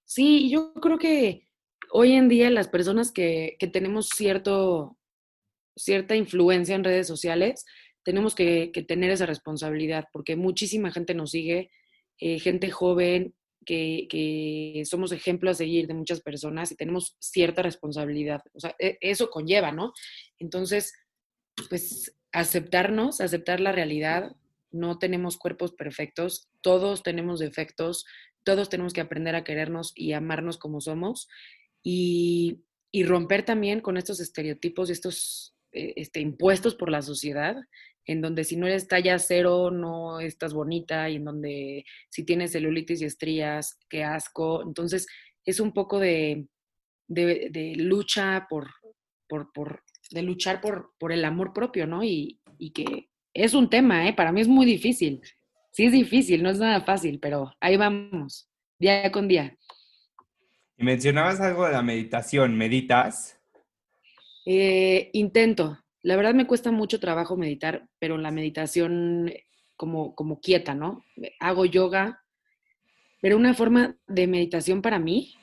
Sí, 0.05 0.49
yo 0.49 0.73
creo 0.73 0.97
que 0.97 1.47
hoy 1.91 2.13
en 2.13 2.29
día 2.29 2.49
las 2.49 2.67
personas 2.67 3.11
que, 3.11 3.57
tenemos 3.71 4.09
cierto, 4.09 4.97
cierta 5.75 6.15
influencia 6.15 6.75
en 6.75 6.83
redes 6.83 7.07
sociales, 7.07 7.65
tenemos 8.03 8.35
que, 8.35 8.71
tener 8.87 9.11
esa 9.11 9.25
responsabilidad 9.25 10.05
porque 10.11 10.35
muchísima 10.35 10.91
gente 10.91 11.13
nos 11.13 11.31
sigue, 11.31 11.71
eh, 12.19 12.39
gente 12.39 12.69
joven, 12.71 13.33
que, 13.65 14.81
somos 14.85 15.11
ejemplo 15.11 15.51
a 15.51 15.53
seguir 15.53 15.87
de 15.87 15.93
muchas 15.93 16.21
personas 16.21 16.71
y 16.71 16.75
tenemos 16.75 17.15
cierta 17.19 17.61
responsabilidad. 17.61 18.41
E, 18.79 18.97
eso 19.01 19.29
conlleva, 19.29 19.71
¿no? 19.71 19.93
Entonces, 20.39 20.93
pues 21.69 22.15
aceptarnos, 22.31 23.21
aceptar 23.21 23.59
la 23.59 23.71
realidad. 23.71 24.35
No 24.71 24.97
tenemos 24.99 25.37
cuerpos 25.37 25.73
perfectos, 25.73 26.49
todos 26.61 27.03
tenemos 27.03 27.39
defectos, 27.39 28.05
todos 28.43 28.69
tenemos 28.69 28.93
que 28.93 29.01
aprender 29.01 29.35
a 29.35 29.43
querernos 29.43 29.91
y 29.95 30.13
amarnos 30.13 30.57
como 30.57 30.81
somos 30.81 31.27
y, 31.83 32.63
y 32.91 33.03
romper 33.03 33.43
también 33.43 33.81
con 33.81 33.97
estos 33.97 34.19
estereotipos 34.19 34.89
y 34.89 34.93
estos 34.93 35.55
eh, 35.73 35.93
este, 35.95 36.19
impuestos 36.19 36.75
por 36.75 36.89
la 36.89 37.01
sociedad 37.01 37.55
en 38.05 38.21
donde 38.21 38.43
si 38.43 38.55
no 38.55 38.67
eres 38.67 38.87
talla 38.87 39.19
cero 39.19 39.71
no 39.71 40.19
estás 40.19 40.53
bonita 40.53 41.09
y 41.09 41.17
en 41.17 41.25
donde 41.25 41.85
si 42.09 42.23
tienes 42.23 42.51
celulitis 42.51 43.01
y 43.01 43.05
estrías, 43.05 43.77
qué 43.89 44.03
asco. 44.03 44.63
Entonces 44.63 45.07
es 45.45 45.59
un 45.59 45.71
poco 45.73 45.99
de, 45.99 46.47
de, 47.07 47.73
lucha 47.77 48.47
por, 48.49 48.69
por, 49.27 49.51
por, 49.53 49.83
de 50.11 50.21
luchar 50.21 50.61
por, 50.61 50.93
por 50.97 51.11
el 51.11 51.25
amor 51.25 51.53
propio, 51.53 51.87
¿no? 51.87 52.03
Y, 52.03 52.39
y, 52.57 52.71
que 52.71 53.09
es 53.33 53.53
un 53.53 53.69
tema, 53.69 54.07
¿eh? 54.07 54.13
Para 54.13 54.31
mí 54.31 54.41
es 54.41 54.47
muy 54.47 54.65
difícil. 54.65 55.21
Sí 55.71 55.85
es 55.85 55.91
difícil, 55.91 56.43
no 56.43 56.49
es 56.49 56.59
nada 56.59 56.81
fácil, 56.81 57.19
pero 57.19 57.53
ahí 57.59 57.77
vamos, 57.77 58.49
día 58.77 59.11
con 59.11 59.27
día. 59.27 59.57
Y 60.77 60.83
mencionabas 60.83 61.39
algo 61.39 61.65
de 61.65 61.71
la 61.71 61.81
meditación, 61.81 62.57
¿meditas? 62.57 63.39
Eh, 64.45 65.11
intento, 65.13 65.77
la 66.03 66.15
verdad 66.15 66.33
me 66.33 66.47
cuesta 66.47 66.71
mucho 66.71 66.99
trabajo 66.99 67.37
meditar, 67.37 67.87
pero 67.99 68.17
la 68.17 68.31
meditación 68.31 69.31
como, 69.75 70.15
como 70.15 70.39
quieta, 70.39 70.73
¿no? 70.73 71.03
Hago 71.39 71.65
yoga, 71.65 72.23
pero 73.21 73.37
una 73.37 73.53
forma 73.53 73.97
de 74.07 74.27
meditación 74.27 74.81
para 74.81 74.99
mí, 74.99 75.35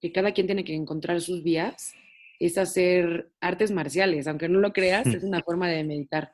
que 0.00 0.12
cada 0.12 0.32
quien 0.32 0.46
tiene 0.46 0.64
que 0.64 0.74
encontrar 0.74 1.20
sus 1.20 1.42
vías, 1.42 1.94
es 2.38 2.58
hacer 2.58 3.30
artes 3.40 3.70
marciales, 3.70 4.26
aunque 4.26 4.48
no 4.48 4.60
lo 4.60 4.72
creas, 4.72 5.06
es 5.06 5.22
una 5.22 5.42
forma 5.44 5.68
de 5.68 5.84
meditar. 5.84 6.32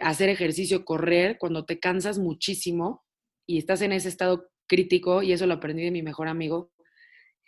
Hacer 0.00 0.28
ejercicio, 0.28 0.84
correr, 0.84 1.38
cuando 1.38 1.64
te 1.64 1.80
cansas 1.80 2.18
muchísimo 2.18 3.04
y 3.46 3.58
estás 3.58 3.82
en 3.82 3.92
ese 3.92 4.08
estado 4.08 4.48
crítico, 4.68 5.22
y 5.22 5.32
eso 5.32 5.46
lo 5.46 5.54
aprendí 5.54 5.82
de 5.82 5.90
mi 5.90 6.02
mejor 6.02 6.28
amigo, 6.28 6.70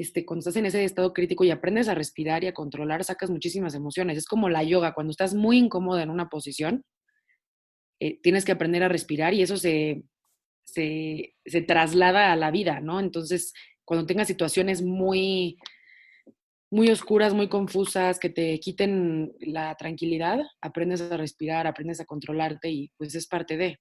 este, 0.00 0.24
cuando 0.24 0.38
estás 0.40 0.56
en 0.56 0.64
ese 0.64 0.82
estado 0.82 1.12
crítico 1.12 1.44
y 1.44 1.50
aprendes 1.50 1.86
a 1.88 1.94
respirar 1.94 2.42
y 2.42 2.46
a 2.46 2.54
controlar, 2.54 3.04
sacas 3.04 3.28
muchísimas 3.28 3.74
emociones. 3.74 4.16
Es 4.16 4.24
como 4.24 4.48
la 4.48 4.62
yoga, 4.62 4.94
cuando 4.94 5.10
estás 5.10 5.34
muy 5.34 5.58
incómodo 5.58 6.00
en 6.00 6.08
una 6.08 6.30
posición, 6.30 6.84
eh, 8.00 8.18
tienes 8.22 8.46
que 8.46 8.52
aprender 8.52 8.82
a 8.82 8.88
respirar 8.88 9.34
y 9.34 9.42
eso 9.42 9.58
se, 9.58 10.04
se, 10.64 11.34
se, 11.44 11.60
traslada 11.60 12.32
a 12.32 12.36
la 12.36 12.50
vida, 12.50 12.80
¿no? 12.80 12.98
Entonces, 12.98 13.52
cuando 13.84 14.06
tengas 14.06 14.26
situaciones 14.26 14.80
muy, 14.80 15.58
muy 16.70 16.88
oscuras, 16.88 17.34
muy 17.34 17.48
confusas, 17.50 18.18
que 18.18 18.30
te 18.30 18.58
quiten 18.58 19.34
la 19.40 19.74
tranquilidad, 19.74 20.38
aprendes 20.62 21.02
a 21.02 21.18
respirar, 21.18 21.66
aprendes 21.66 22.00
a 22.00 22.06
controlarte 22.06 22.70
y 22.70 22.90
pues 22.96 23.14
es 23.14 23.26
parte 23.26 23.58
de. 23.58 23.78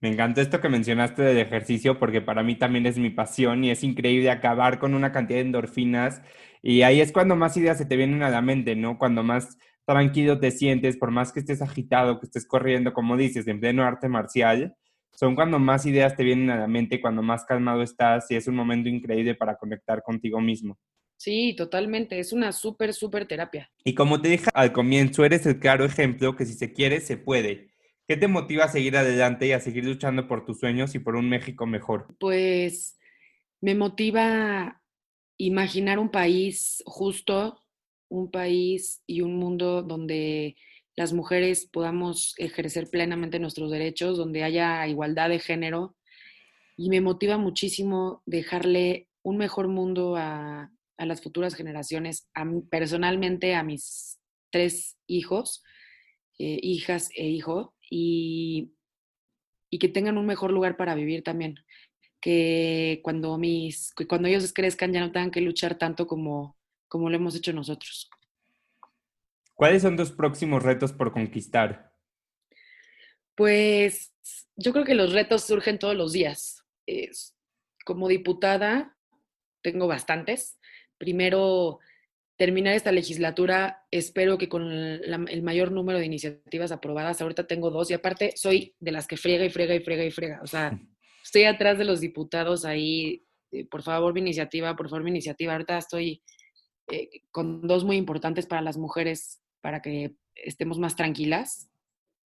Me 0.00 0.08
encantó 0.08 0.40
esto 0.40 0.60
que 0.60 0.70
mencionaste 0.70 1.22
del 1.22 1.38
ejercicio 1.38 1.98
porque 1.98 2.22
para 2.22 2.42
mí 2.42 2.56
también 2.56 2.86
es 2.86 2.98
mi 2.98 3.10
pasión 3.10 3.64
y 3.64 3.70
es 3.70 3.84
increíble 3.84 4.30
acabar 4.30 4.78
con 4.78 4.94
una 4.94 5.12
cantidad 5.12 5.38
de 5.38 5.46
endorfinas 5.46 6.22
y 6.62 6.82
ahí 6.82 7.00
es 7.00 7.12
cuando 7.12 7.36
más 7.36 7.56
ideas 7.56 7.76
se 7.76 7.84
te 7.84 7.96
vienen 7.96 8.22
a 8.22 8.30
la 8.30 8.40
mente, 8.40 8.76
¿no? 8.76 8.98
Cuando 8.98 9.22
más 9.22 9.58
tranquilo 9.84 10.38
te 10.40 10.50
sientes, 10.52 10.96
por 10.96 11.10
más 11.10 11.32
que 11.32 11.40
estés 11.40 11.60
agitado, 11.60 12.18
que 12.18 12.26
estés 12.26 12.46
corriendo, 12.46 12.92
como 12.94 13.16
dices, 13.16 13.46
en 13.46 13.60
pleno 13.60 13.82
arte 13.82 14.08
marcial, 14.08 14.74
son 15.12 15.34
cuando 15.34 15.58
más 15.58 15.84
ideas 15.84 16.16
te 16.16 16.24
vienen 16.24 16.48
a 16.48 16.56
la 16.56 16.66
mente, 16.66 17.00
cuando 17.00 17.22
más 17.22 17.44
calmado 17.44 17.82
estás 17.82 18.30
y 18.30 18.36
es 18.36 18.46
un 18.46 18.54
momento 18.54 18.88
increíble 18.88 19.34
para 19.34 19.56
conectar 19.56 20.02
contigo 20.02 20.40
mismo. 20.40 20.78
Sí, 21.18 21.54
totalmente. 21.54 22.18
Es 22.18 22.32
una 22.32 22.52
súper, 22.52 22.94
súper 22.94 23.26
terapia. 23.26 23.70
Y 23.84 23.94
como 23.94 24.22
te 24.22 24.30
dije 24.30 24.48
al 24.54 24.72
comienzo, 24.72 25.24
eres 25.26 25.44
el 25.44 25.58
claro 25.58 25.84
ejemplo 25.84 26.34
que 26.36 26.46
si 26.46 26.54
se 26.54 26.72
quiere, 26.72 27.00
se 27.00 27.18
puede. 27.18 27.69
¿Qué 28.10 28.16
te 28.16 28.26
motiva 28.26 28.64
a 28.64 28.68
seguir 28.68 28.96
adelante 28.96 29.46
y 29.46 29.52
a 29.52 29.60
seguir 29.60 29.84
luchando 29.84 30.26
por 30.26 30.44
tus 30.44 30.58
sueños 30.58 30.96
y 30.96 30.98
por 30.98 31.14
un 31.14 31.28
México 31.28 31.64
mejor? 31.64 32.16
Pues 32.18 32.98
me 33.60 33.76
motiva 33.76 34.82
imaginar 35.36 36.00
un 36.00 36.10
país 36.10 36.82
justo, 36.86 37.62
un 38.08 38.32
país 38.32 39.00
y 39.06 39.20
un 39.20 39.36
mundo 39.36 39.82
donde 39.82 40.56
las 40.96 41.12
mujeres 41.12 41.68
podamos 41.72 42.34
ejercer 42.38 42.90
plenamente 42.90 43.38
nuestros 43.38 43.70
derechos, 43.70 44.18
donde 44.18 44.42
haya 44.42 44.84
igualdad 44.88 45.28
de 45.28 45.38
género. 45.38 45.94
Y 46.76 46.88
me 46.88 47.00
motiva 47.00 47.38
muchísimo 47.38 48.24
dejarle 48.26 49.06
un 49.22 49.36
mejor 49.36 49.68
mundo 49.68 50.16
a, 50.16 50.68
las 50.98 51.22
futuras 51.22 51.54
generaciones, 51.54 52.28
personalmente 52.72 53.54
a 53.54 53.62
mis 53.62 54.18
tres 54.50 54.98
hijos, 55.06 55.62
eh, 56.40 56.58
hijas 56.60 57.10
e 57.14 57.28
hijo, 57.28 57.76
y, 57.90 58.72
que 59.78 59.88
tengan 59.88 60.16
un 60.16 60.26
mejor 60.26 60.52
lugar 60.52 60.76
para 60.76 60.94
vivir 60.94 61.22
también. 61.22 61.56
Que 62.20 63.00
cuando, 63.02 63.36
mis, 63.36 63.92
cuando 64.08 64.28
ellos 64.28 64.52
crezcan 64.52 64.92
ya 64.92 65.00
no 65.00 65.12
tengan 65.12 65.30
que 65.30 65.40
luchar 65.40 65.76
tanto 65.76 66.06
como, 66.06 66.56
como 66.88 67.10
lo 67.10 67.16
hemos 67.16 67.34
hecho 67.34 67.52
nosotros. 67.52 68.08
¿Cuáles 69.54 69.82
son 69.82 69.96
tus 69.96 70.12
próximos 70.12 70.62
retos 70.62 70.92
por 70.92 71.12
conquistar? 71.12 71.92
Pues 73.34 74.14
yo 74.56 74.72
creo 74.72 74.84
que 74.84 74.94
los 74.94 75.12
retos 75.12 75.44
surgen 75.44 75.78
todos 75.78 75.96
los 75.96 76.12
días. 76.12 76.64
Como 77.84 78.08
diputada 78.08 78.96
tengo 79.62 79.86
bastantes. 79.86 80.58
Primero, 80.98 81.80
terminar 82.40 82.74
esta 82.74 82.90
legislatura, 82.90 83.84
espero 83.90 84.38
que 84.38 84.48
con 84.48 84.72
el 84.72 85.42
mayor 85.42 85.72
número 85.72 85.98
de 85.98 86.06
iniciativas 86.06 86.72
aprobadas, 86.72 87.20
ahorita 87.20 87.46
tengo 87.46 87.70
dos 87.70 87.90
y 87.90 87.92
aparte 87.92 88.32
soy 88.34 88.74
de 88.80 88.92
las 88.92 89.06
que 89.06 89.18
friega 89.18 89.44
y 89.44 89.50
friega 89.50 89.74
y 89.74 89.80
friega 89.80 90.04
y 90.06 90.10
friega, 90.10 90.40
o 90.42 90.46
sea, 90.46 90.80
estoy 91.22 91.44
atrás 91.44 91.76
de 91.76 91.84
los 91.84 92.00
diputados 92.00 92.64
ahí, 92.64 93.26
eh, 93.52 93.66
por 93.66 93.82
favor 93.82 94.14
mi 94.14 94.20
iniciativa, 94.20 94.74
por 94.74 94.88
favor 94.88 95.04
mi 95.04 95.10
iniciativa, 95.10 95.52
ahorita 95.52 95.76
estoy 95.76 96.22
eh, 96.90 97.10
con 97.30 97.60
dos 97.68 97.84
muy 97.84 97.98
importantes 97.98 98.46
para 98.46 98.62
las 98.62 98.78
mujeres, 98.78 99.42
para 99.60 99.82
que 99.82 100.14
estemos 100.34 100.78
más 100.78 100.96
tranquilas, 100.96 101.68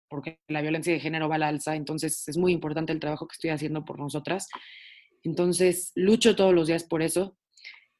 porque 0.09 0.39
la 0.47 0.63
violencia 0.63 0.93
de 0.93 1.01
género 1.01 1.29
va 1.29 1.35
a 1.35 1.39
la 1.39 1.49
alza, 1.49 1.75
entonces 1.75 2.29
es 2.29 2.37
muy 2.37 2.53
importante 2.53 2.93
el 2.93 3.01
trabajo 3.01 3.27
que 3.27 3.35
estoy 3.35 3.51
haciendo 3.51 3.85
por 3.85 3.99
nosotras. 3.99 4.47
Entonces, 5.25 5.91
lucho 5.97 6.37
todos 6.37 6.55
los 6.55 6.69
días 6.69 6.85
por 6.85 7.03
eso 7.03 7.37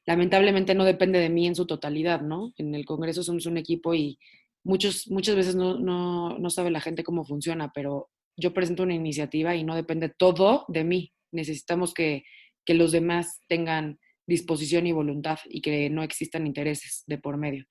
lamentablemente 0.05 0.75
no 0.75 0.85
depende 0.85 1.19
de 1.19 1.29
mí 1.29 1.47
en 1.47 1.55
su 1.55 1.65
totalidad, 1.65 2.21
¿no? 2.21 2.53
En 2.57 2.75
el 2.75 2.85
Congreso 2.85 3.23
somos 3.23 3.45
un 3.45 3.57
equipo 3.57 3.93
y 3.93 4.19
muchos, 4.63 5.09
muchas 5.09 5.35
veces 5.35 5.55
no, 5.55 5.79
no, 5.79 6.37
no 6.37 6.49
sabe 6.49 6.71
la 6.71 6.81
gente 6.81 7.03
cómo 7.03 7.25
funciona, 7.25 7.71
pero 7.73 8.09
yo 8.37 8.53
presento 8.53 8.83
una 8.83 8.95
iniciativa 8.95 9.55
y 9.55 9.63
no 9.63 9.75
depende 9.75 10.09
todo 10.09 10.65
de 10.67 10.83
mí. 10.83 11.13
Necesitamos 11.31 11.93
que, 11.93 12.23
que 12.65 12.73
los 12.73 12.91
demás 12.91 13.41
tengan 13.47 13.99
disposición 14.27 14.87
y 14.87 14.91
voluntad 14.91 15.39
y 15.45 15.61
que 15.61 15.89
no 15.89 16.03
existan 16.03 16.47
intereses 16.47 17.03
de 17.07 17.17
por 17.17 17.37
medio. 17.37 17.65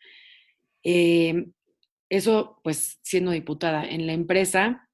Eh, 0.83 1.47
eso, 2.09 2.61
pues, 2.63 2.99
siendo 3.03 3.33
diputada 3.33 3.85
en 3.85 4.07
la 4.07 4.13
empresa, 4.13 4.89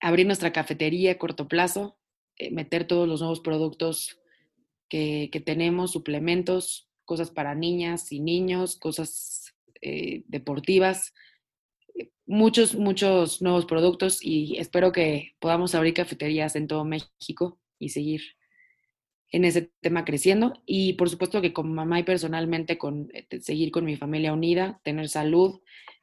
abrir 0.00 0.26
nuestra 0.26 0.52
cafetería 0.52 1.12
a 1.12 1.18
corto 1.18 1.48
plazo, 1.48 1.98
eh, 2.36 2.50
meter 2.50 2.86
todos 2.86 3.06
los 3.08 3.20
nuevos 3.20 3.40
productos 3.40 4.18
que, 4.92 5.42
tenemos, 5.46 5.90
suplementos, 5.90 6.86
cosas 7.06 7.30
para 7.30 7.54
niñas 7.54 8.12
y 8.12 8.20
niños, 8.20 8.76
cosas 8.76 9.54
eh, 9.80 10.22
deportivas, 10.26 11.14
eh, 11.94 12.10
muchos, 12.26 12.74
muchos 12.74 13.40
nuevos 13.40 13.64
productos 13.64 14.22
y 14.22 14.58
espero 14.58 14.92
que 14.92 15.34
podamos 15.38 15.74
abrir 15.74 15.94
cafeterías 15.94 16.56
en 16.56 16.66
todo 16.66 16.84
México 16.84 17.58
y 17.78 17.88
seguir 17.88 18.20
en 19.30 19.46
ese 19.46 19.72
tema 19.80 20.04
creciendo. 20.04 20.62
Y 20.66 20.92
por 20.92 21.08
supuesto 21.08 21.40
que 21.40 21.54
como 21.54 21.72
mamá 21.72 22.00
y 22.00 22.02
personalmente 22.02 22.76
con, 22.76 23.08
eh, 23.14 23.26
seguir 23.40 23.70
con 23.70 23.86
mi 23.86 23.96
familia 23.96 24.34
unida, 24.34 24.78
tener 24.84 25.08
salud, 25.08 25.60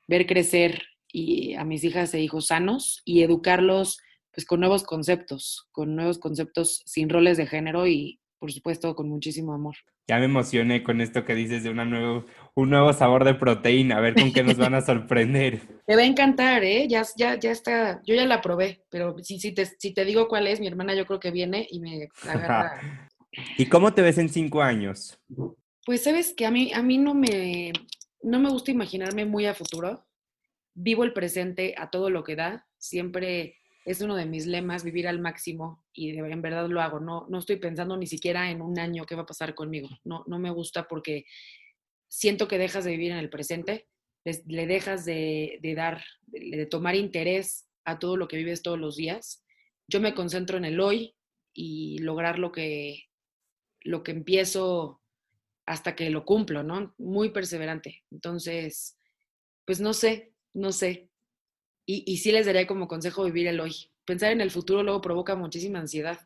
ver 0.07 0.25
crecer 0.25 0.81
y 1.07 1.53
a 1.53 1.63
mis 1.63 1.83
hijas 1.83 2.11
e 2.15 2.23
hijos 2.23 2.47
sanos 2.47 3.03
y 3.05 3.21
educarlos 3.21 3.99
pues 4.33 4.47
con 4.47 4.61
nuevos 4.61 4.81
conceptos, 4.81 5.67
con 5.71 5.95
nuevos 5.95 6.17
conceptos 6.17 6.81
sin 6.87 7.07
roles 7.07 7.37
de 7.37 7.45
género 7.45 7.85
y 7.87 8.19
por 8.39 8.51
supuesto, 8.51 8.95
con 8.95 9.09
muchísimo 9.09 9.53
amor. 9.53 9.75
Ya 10.07 10.17
me 10.17 10.25
emocioné 10.25 10.81
con 10.81 11.01
esto 11.01 11.25
que 11.25 11.35
dices 11.35 11.63
de 11.63 11.69
una 11.69 11.83
nuevo, 11.85 12.25
un 12.55 12.69
nuevo 12.69 12.93
sabor 12.93 13.25
de 13.25 13.35
proteína, 13.35 13.97
a 13.97 14.01
ver 14.01 14.15
con 14.15 14.31
qué 14.31 14.43
nos 14.43 14.57
van 14.57 14.73
a 14.73 14.81
sorprender. 14.81 15.61
Te 15.85 15.95
va 15.95 16.01
a 16.01 16.05
encantar, 16.05 16.63
¿eh? 16.63 16.87
Ya, 16.87 17.03
ya, 17.17 17.37
ya 17.37 17.51
está, 17.51 18.01
yo 18.05 18.15
ya 18.15 18.25
la 18.25 18.41
probé, 18.41 18.83
pero 18.89 19.17
si, 19.19 19.39
si, 19.39 19.51
te, 19.51 19.65
si 19.65 19.93
te 19.93 20.05
digo 20.05 20.27
cuál 20.27 20.47
es, 20.47 20.59
mi 20.59 20.67
hermana 20.67 20.95
yo 20.95 21.05
creo 21.05 21.19
que 21.19 21.31
viene 21.31 21.67
y 21.69 21.79
me 21.79 22.07
agarra. 22.27 23.09
¿Y 23.57 23.65
cómo 23.67 23.93
te 23.93 24.01
ves 24.01 24.17
en 24.17 24.29
cinco 24.29 24.61
años? 24.61 25.19
Pues 25.85 26.03
sabes 26.03 26.33
que 26.33 26.45
a 26.45 26.51
mí, 26.51 26.71
a 26.73 26.81
mí 26.81 26.97
no, 26.97 27.13
me, 27.13 27.73
no 28.23 28.39
me 28.39 28.49
gusta 28.49 28.71
imaginarme 28.71 29.25
muy 29.25 29.45
a 29.45 29.53
futuro. 29.53 30.05
Vivo 30.73 31.03
el 31.03 31.13
presente 31.13 31.75
a 31.77 31.89
todo 31.89 32.09
lo 32.09 32.23
que 32.23 32.35
da. 32.35 32.67
Siempre 32.77 33.58
es 33.85 34.01
uno 34.01 34.15
de 34.15 34.25
mis 34.25 34.45
lemas, 34.45 34.83
vivir 34.83 35.07
al 35.07 35.19
máximo 35.19 35.83
y 35.93 36.09
en 36.17 36.41
verdad 36.41 36.67
lo 36.67 36.81
hago. 36.81 36.99
No, 36.99 37.25
no 37.29 37.39
estoy 37.39 37.57
pensando 37.57 37.97
ni 37.97 38.07
siquiera 38.07 38.51
en 38.51 38.61
un 38.61 38.77
año 38.79 39.05
qué 39.05 39.15
va 39.15 39.23
a 39.23 39.27
pasar 39.27 39.55
conmigo. 39.55 39.89
No, 40.03 40.23
no 40.27 40.39
me 40.39 40.51
gusta 40.51 40.87
porque 40.87 41.25
siento 42.07 42.47
que 42.47 42.57
dejas 42.57 42.83
de 42.83 42.91
vivir 42.91 43.11
en 43.11 43.17
el 43.17 43.29
presente, 43.29 43.87
le, 44.23 44.67
dejas 44.67 45.05
de, 45.05 45.59
dar, 45.75 46.03
de, 46.27 46.65
tomar 46.65 46.95
interés 46.95 47.67
a 47.85 47.99
todo 47.99 48.17
lo 48.17 48.27
que 48.27 48.37
vives 48.37 48.61
todos 48.61 48.79
los 48.79 48.95
días. 48.95 49.43
Yo 49.87 50.01
me 50.01 50.13
concentro 50.13 50.57
en 50.57 50.65
el 50.65 50.79
hoy 50.79 51.15
y 51.53 51.99
lograr 51.99 52.37
lo 52.37 52.51
que, 52.51 53.05
lo 53.81 54.03
que 54.03 54.11
empiezo 54.11 55.01
hasta 55.65 55.95
que 55.95 56.09
lo 56.09 56.25
cumplo, 56.25 56.63
¿no? 56.63 56.93
Muy 56.97 57.29
perseverante. 57.29 58.03
Entonces, 58.11 58.97
pues 59.65 59.79
no 59.79 59.93
sé, 59.93 60.33
no 60.53 60.71
sé. 60.71 61.08
Y, 61.91 62.03
y 62.05 62.17
sí 62.17 62.31
les 62.31 62.45
daría 62.45 62.67
como 62.67 62.87
consejo 62.87 63.23
vivir 63.23 63.47
el 63.47 63.59
hoy. 63.59 63.89
Pensar 64.05 64.31
en 64.31 64.41
el 64.41 64.51
futuro 64.51 64.83
luego 64.83 65.01
provoca 65.01 65.35
muchísima 65.35 65.79
ansiedad. 65.79 66.19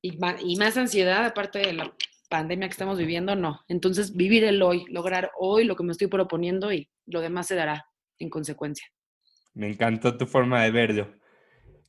Y, 0.00 0.18
y 0.42 0.56
más 0.56 0.78
ansiedad, 0.78 1.26
aparte 1.26 1.58
de 1.58 1.74
la 1.74 1.94
pandemia 2.30 2.68
que 2.68 2.72
estamos 2.72 2.96
viviendo, 2.96 3.36
no. 3.36 3.60
Entonces, 3.68 4.16
vivir 4.16 4.44
el 4.44 4.62
hoy, 4.62 4.86
lograr 4.88 5.30
hoy 5.38 5.64
lo 5.64 5.76
que 5.76 5.84
me 5.84 5.92
estoy 5.92 6.06
proponiendo 6.06 6.72
y 6.72 6.88
lo 7.04 7.20
demás 7.20 7.48
se 7.48 7.54
dará 7.54 7.86
en 8.18 8.30
consecuencia. 8.30 8.86
Me 9.52 9.68
encantó 9.68 10.16
tu 10.16 10.24
forma 10.24 10.64
de 10.64 10.70
verlo. 10.70 11.14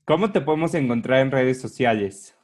¿Cómo 0.04 0.34
te 0.34 0.42
podemos 0.42 0.74
encontrar 0.74 1.22
en 1.22 1.32
redes 1.32 1.62
sociales? 1.62 2.36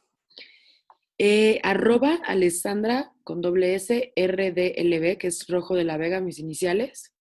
Eh, 1.17 1.59
arroba 1.63 2.21
Alessandra 2.25 3.11
con 3.25 3.41
doble 3.41 3.75
S 3.75 4.13
RDLB, 4.15 5.17
que 5.17 5.27
es 5.27 5.47
Rojo 5.49 5.75
de 5.75 5.83
la 5.83 5.97
Vega, 5.97 6.21
mis 6.21 6.39
iniciales. 6.39 7.13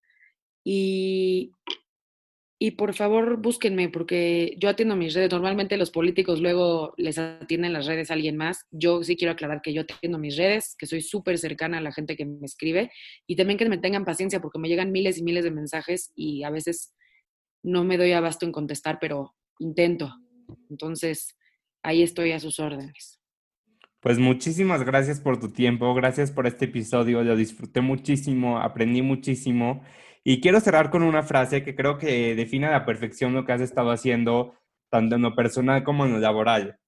Y 0.62 1.50
y 2.64 2.70
por 2.70 2.94
favor 2.94 3.42
búsquenme 3.42 3.90
porque 3.90 4.54
yo 4.58 4.70
atiendo 4.70 4.96
mis 4.96 5.12
redes. 5.12 5.30
Normalmente 5.30 5.76
los 5.76 5.90
políticos 5.90 6.40
luego 6.40 6.94
les 6.96 7.18
atienden 7.18 7.74
las 7.74 7.84
redes 7.84 8.10
a 8.10 8.14
alguien 8.14 8.38
más. 8.38 8.64
Yo 8.70 9.02
sí 9.04 9.16
quiero 9.16 9.32
aclarar 9.32 9.60
que 9.60 9.74
yo 9.74 9.82
atiendo 9.82 10.18
mis 10.18 10.38
redes, 10.38 10.74
que 10.78 10.86
soy 10.86 11.02
súper 11.02 11.36
cercana 11.36 11.76
a 11.76 11.82
la 11.82 11.92
gente 11.92 12.16
que 12.16 12.24
me 12.24 12.46
escribe 12.46 12.90
y 13.26 13.36
también 13.36 13.58
que 13.58 13.68
me 13.68 13.76
tengan 13.76 14.06
paciencia 14.06 14.40
porque 14.40 14.58
me 14.58 14.68
llegan 14.68 14.92
miles 14.92 15.18
y 15.18 15.22
miles 15.22 15.44
de 15.44 15.50
mensajes 15.50 16.10
y 16.14 16.42
a 16.42 16.48
veces 16.48 16.94
no 17.62 17.84
me 17.84 17.98
doy 17.98 18.12
abasto 18.12 18.46
en 18.46 18.52
contestar, 18.52 18.96
pero 18.98 19.34
intento. 19.58 20.14
Entonces, 20.70 21.36
ahí 21.82 22.02
estoy 22.02 22.32
a 22.32 22.40
sus 22.40 22.60
órdenes. 22.60 23.20
Pues 24.00 24.18
muchísimas 24.18 24.84
gracias 24.84 25.20
por 25.20 25.38
tu 25.38 25.52
tiempo, 25.52 25.92
gracias 25.92 26.30
por 26.30 26.46
este 26.46 26.64
episodio, 26.64 27.22
lo 27.24 27.36
disfruté 27.36 27.82
muchísimo, 27.82 28.58
aprendí 28.58 29.02
muchísimo 29.02 29.82
y 30.26 30.40
quiero 30.40 30.58
cerrar 30.58 30.90
con 30.90 31.02
una 31.02 31.22
frase 31.22 31.62
que 31.62 31.76
creo 31.76 31.98
que 31.98 32.34
define 32.34 32.66
a 32.66 32.70
la 32.70 32.86
perfección 32.86 33.34
lo 33.34 33.44
que 33.44 33.52
has 33.52 33.60
estado 33.60 33.90
haciendo 33.90 34.54
tanto 34.90 35.16
en 35.16 35.22
lo 35.22 35.36
personal 35.36 35.84
como 35.84 36.06
en 36.06 36.14
lo 36.14 36.18
laboral. 36.18 36.78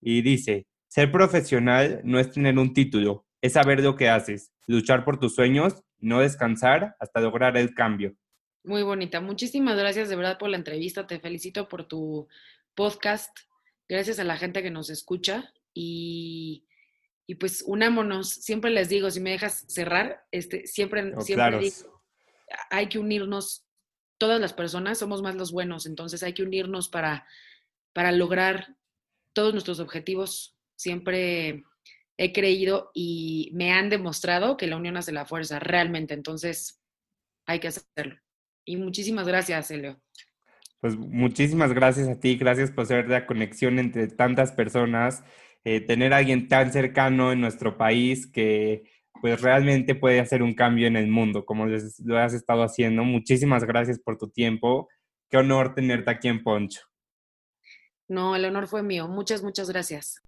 Y 0.00 0.22
dice, 0.22 0.66
ser 0.88 1.12
profesional 1.12 2.00
no 2.02 2.18
es 2.18 2.32
tener 2.32 2.58
un 2.58 2.74
título, 2.74 3.26
es 3.40 3.52
saber 3.52 3.80
lo 3.80 3.94
que 3.94 4.08
haces, 4.08 4.52
luchar 4.66 5.04
por 5.04 5.20
tus 5.20 5.36
sueños, 5.36 5.84
no 5.98 6.18
descansar 6.18 6.96
hasta 6.98 7.20
lograr 7.20 7.56
el 7.56 7.74
cambio. 7.74 8.16
Muy 8.64 8.82
bonita. 8.82 9.20
Muchísimas 9.20 9.78
gracias 9.78 10.08
de 10.08 10.16
verdad 10.16 10.38
por 10.38 10.48
la 10.48 10.56
entrevista. 10.56 11.06
Te 11.06 11.20
felicito 11.20 11.68
por 11.68 11.86
tu 11.86 12.26
podcast. 12.74 13.38
Gracias 13.88 14.18
a 14.18 14.24
la 14.24 14.36
gente 14.36 14.62
que 14.62 14.70
nos 14.70 14.90
escucha 14.90 15.52
y, 15.72 16.66
pues 17.38 17.62
unámonos. 17.66 18.30
Siempre 18.30 18.70
les 18.70 18.88
digo, 18.88 19.10
si 19.10 19.20
me 19.20 19.30
dejas 19.30 19.64
cerrar, 19.68 20.24
este, 20.32 20.66
siempre, 20.66 21.12
oh, 21.14 21.20
siempre 21.20 21.58
digo, 21.58 21.93
hay 22.70 22.88
que 22.88 22.98
unirnos, 22.98 23.66
todas 24.18 24.40
las 24.40 24.52
personas 24.52 24.98
somos 24.98 25.22
más 25.22 25.34
los 25.34 25.52
buenos, 25.52 25.86
entonces 25.86 26.22
hay 26.22 26.32
que 26.32 26.42
unirnos 26.42 26.88
para, 26.88 27.26
para 27.92 28.12
lograr 28.12 28.76
todos 29.32 29.52
nuestros 29.52 29.80
objetivos. 29.80 30.56
Siempre 30.76 31.64
he 32.16 32.32
creído 32.32 32.90
y 32.94 33.50
me 33.54 33.72
han 33.72 33.90
demostrado 33.90 34.56
que 34.56 34.66
la 34.66 34.76
unión 34.76 34.96
hace 34.96 35.12
la 35.12 35.26
fuerza, 35.26 35.58
realmente. 35.58 36.14
Entonces, 36.14 36.80
hay 37.46 37.60
que 37.60 37.68
hacerlo. 37.68 38.16
Y 38.64 38.76
muchísimas 38.76 39.26
gracias, 39.26 39.70
Elio. 39.70 40.00
Pues 40.80 40.96
muchísimas 40.96 41.72
gracias 41.72 42.08
a 42.08 42.18
ti, 42.18 42.36
gracias 42.36 42.70
por 42.70 42.86
ser 42.86 43.08
la 43.08 43.26
conexión 43.26 43.78
entre 43.78 44.08
tantas 44.08 44.52
personas 44.52 45.24
eh, 45.66 45.80
tener 45.80 46.12
a 46.12 46.18
alguien 46.18 46.46
tan 46.48 46.72
cercano 46.72 47.32
en 47.32 47.40
nuestro 47.40 47.78
país 47.78 48.26
que 48.26 48.84
pues 49.20 49.40
realmente 49.40 49.94
puede 49.94 50.20
hacer 50.20 50.42
un 50.42 50.54
cambio 50.54 50.86
en 50.86 50.96
el 50.96 51.08
mundo, 51.08 51.44
como 51.44 51.66
lo 51.66 52.18
has 52.18 52.34
estado 52.34 52.62
haciendo. 52.62 53.04
Muchísimas 53.04 53.64
gracias 53.64 53.98
por 53.98 54.18
tu 54.18 54.28
tiempo. 54.28 54.88
Qué 55.30 55.38
honor 55.38 55.74
tenerte 55.74 56.10
aquí 56.10 56.28
en 56.28 56.42
Poncho. 56.42 56.80
No, 58.08 58.36
el 58.36 58.44
honor 58.44 58.66
fue 58.66 58.82
mío. 58.82 59.08
Muchas, 59.08 59.42
muchas 59.42 59.70
gracias. 59.70 60.20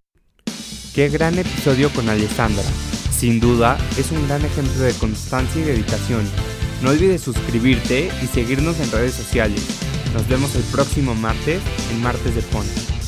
Qué 0.95 1.09
gran 1.09 1.37
episodio 1.37 1.89
con 1.91 2.09
Alessandra. 2.09 2.63
Sin 3.11 3.39
duda, 3.39 3.77
es 3.97 4.11
un 4.11 4.27
gran 4.27 4.43
ejemplo 4.43 4.81
de 4.81 4.93
constancia 4.93 5.61
y 5.61 5.65
dedicación. 5.65 6.25
No 6.81 6.89
olvides 6.89 7.21
suscribirte 7.21 8.09
y 8.21 8.27
seguirnos 8.27 8.79
en 8.79 8.91
redes 8.91 9.13
sociales. 9.13 9.63
Nos 10.13 10.27
vemos 10.27 10.55
el 10.55 10.63
próximo 10.71 11.13
martes 11.15 11.61
en 11.91 12.01
Martes 12.01 12.35
de 12.35 12.41
Poncho. 12.41 13.06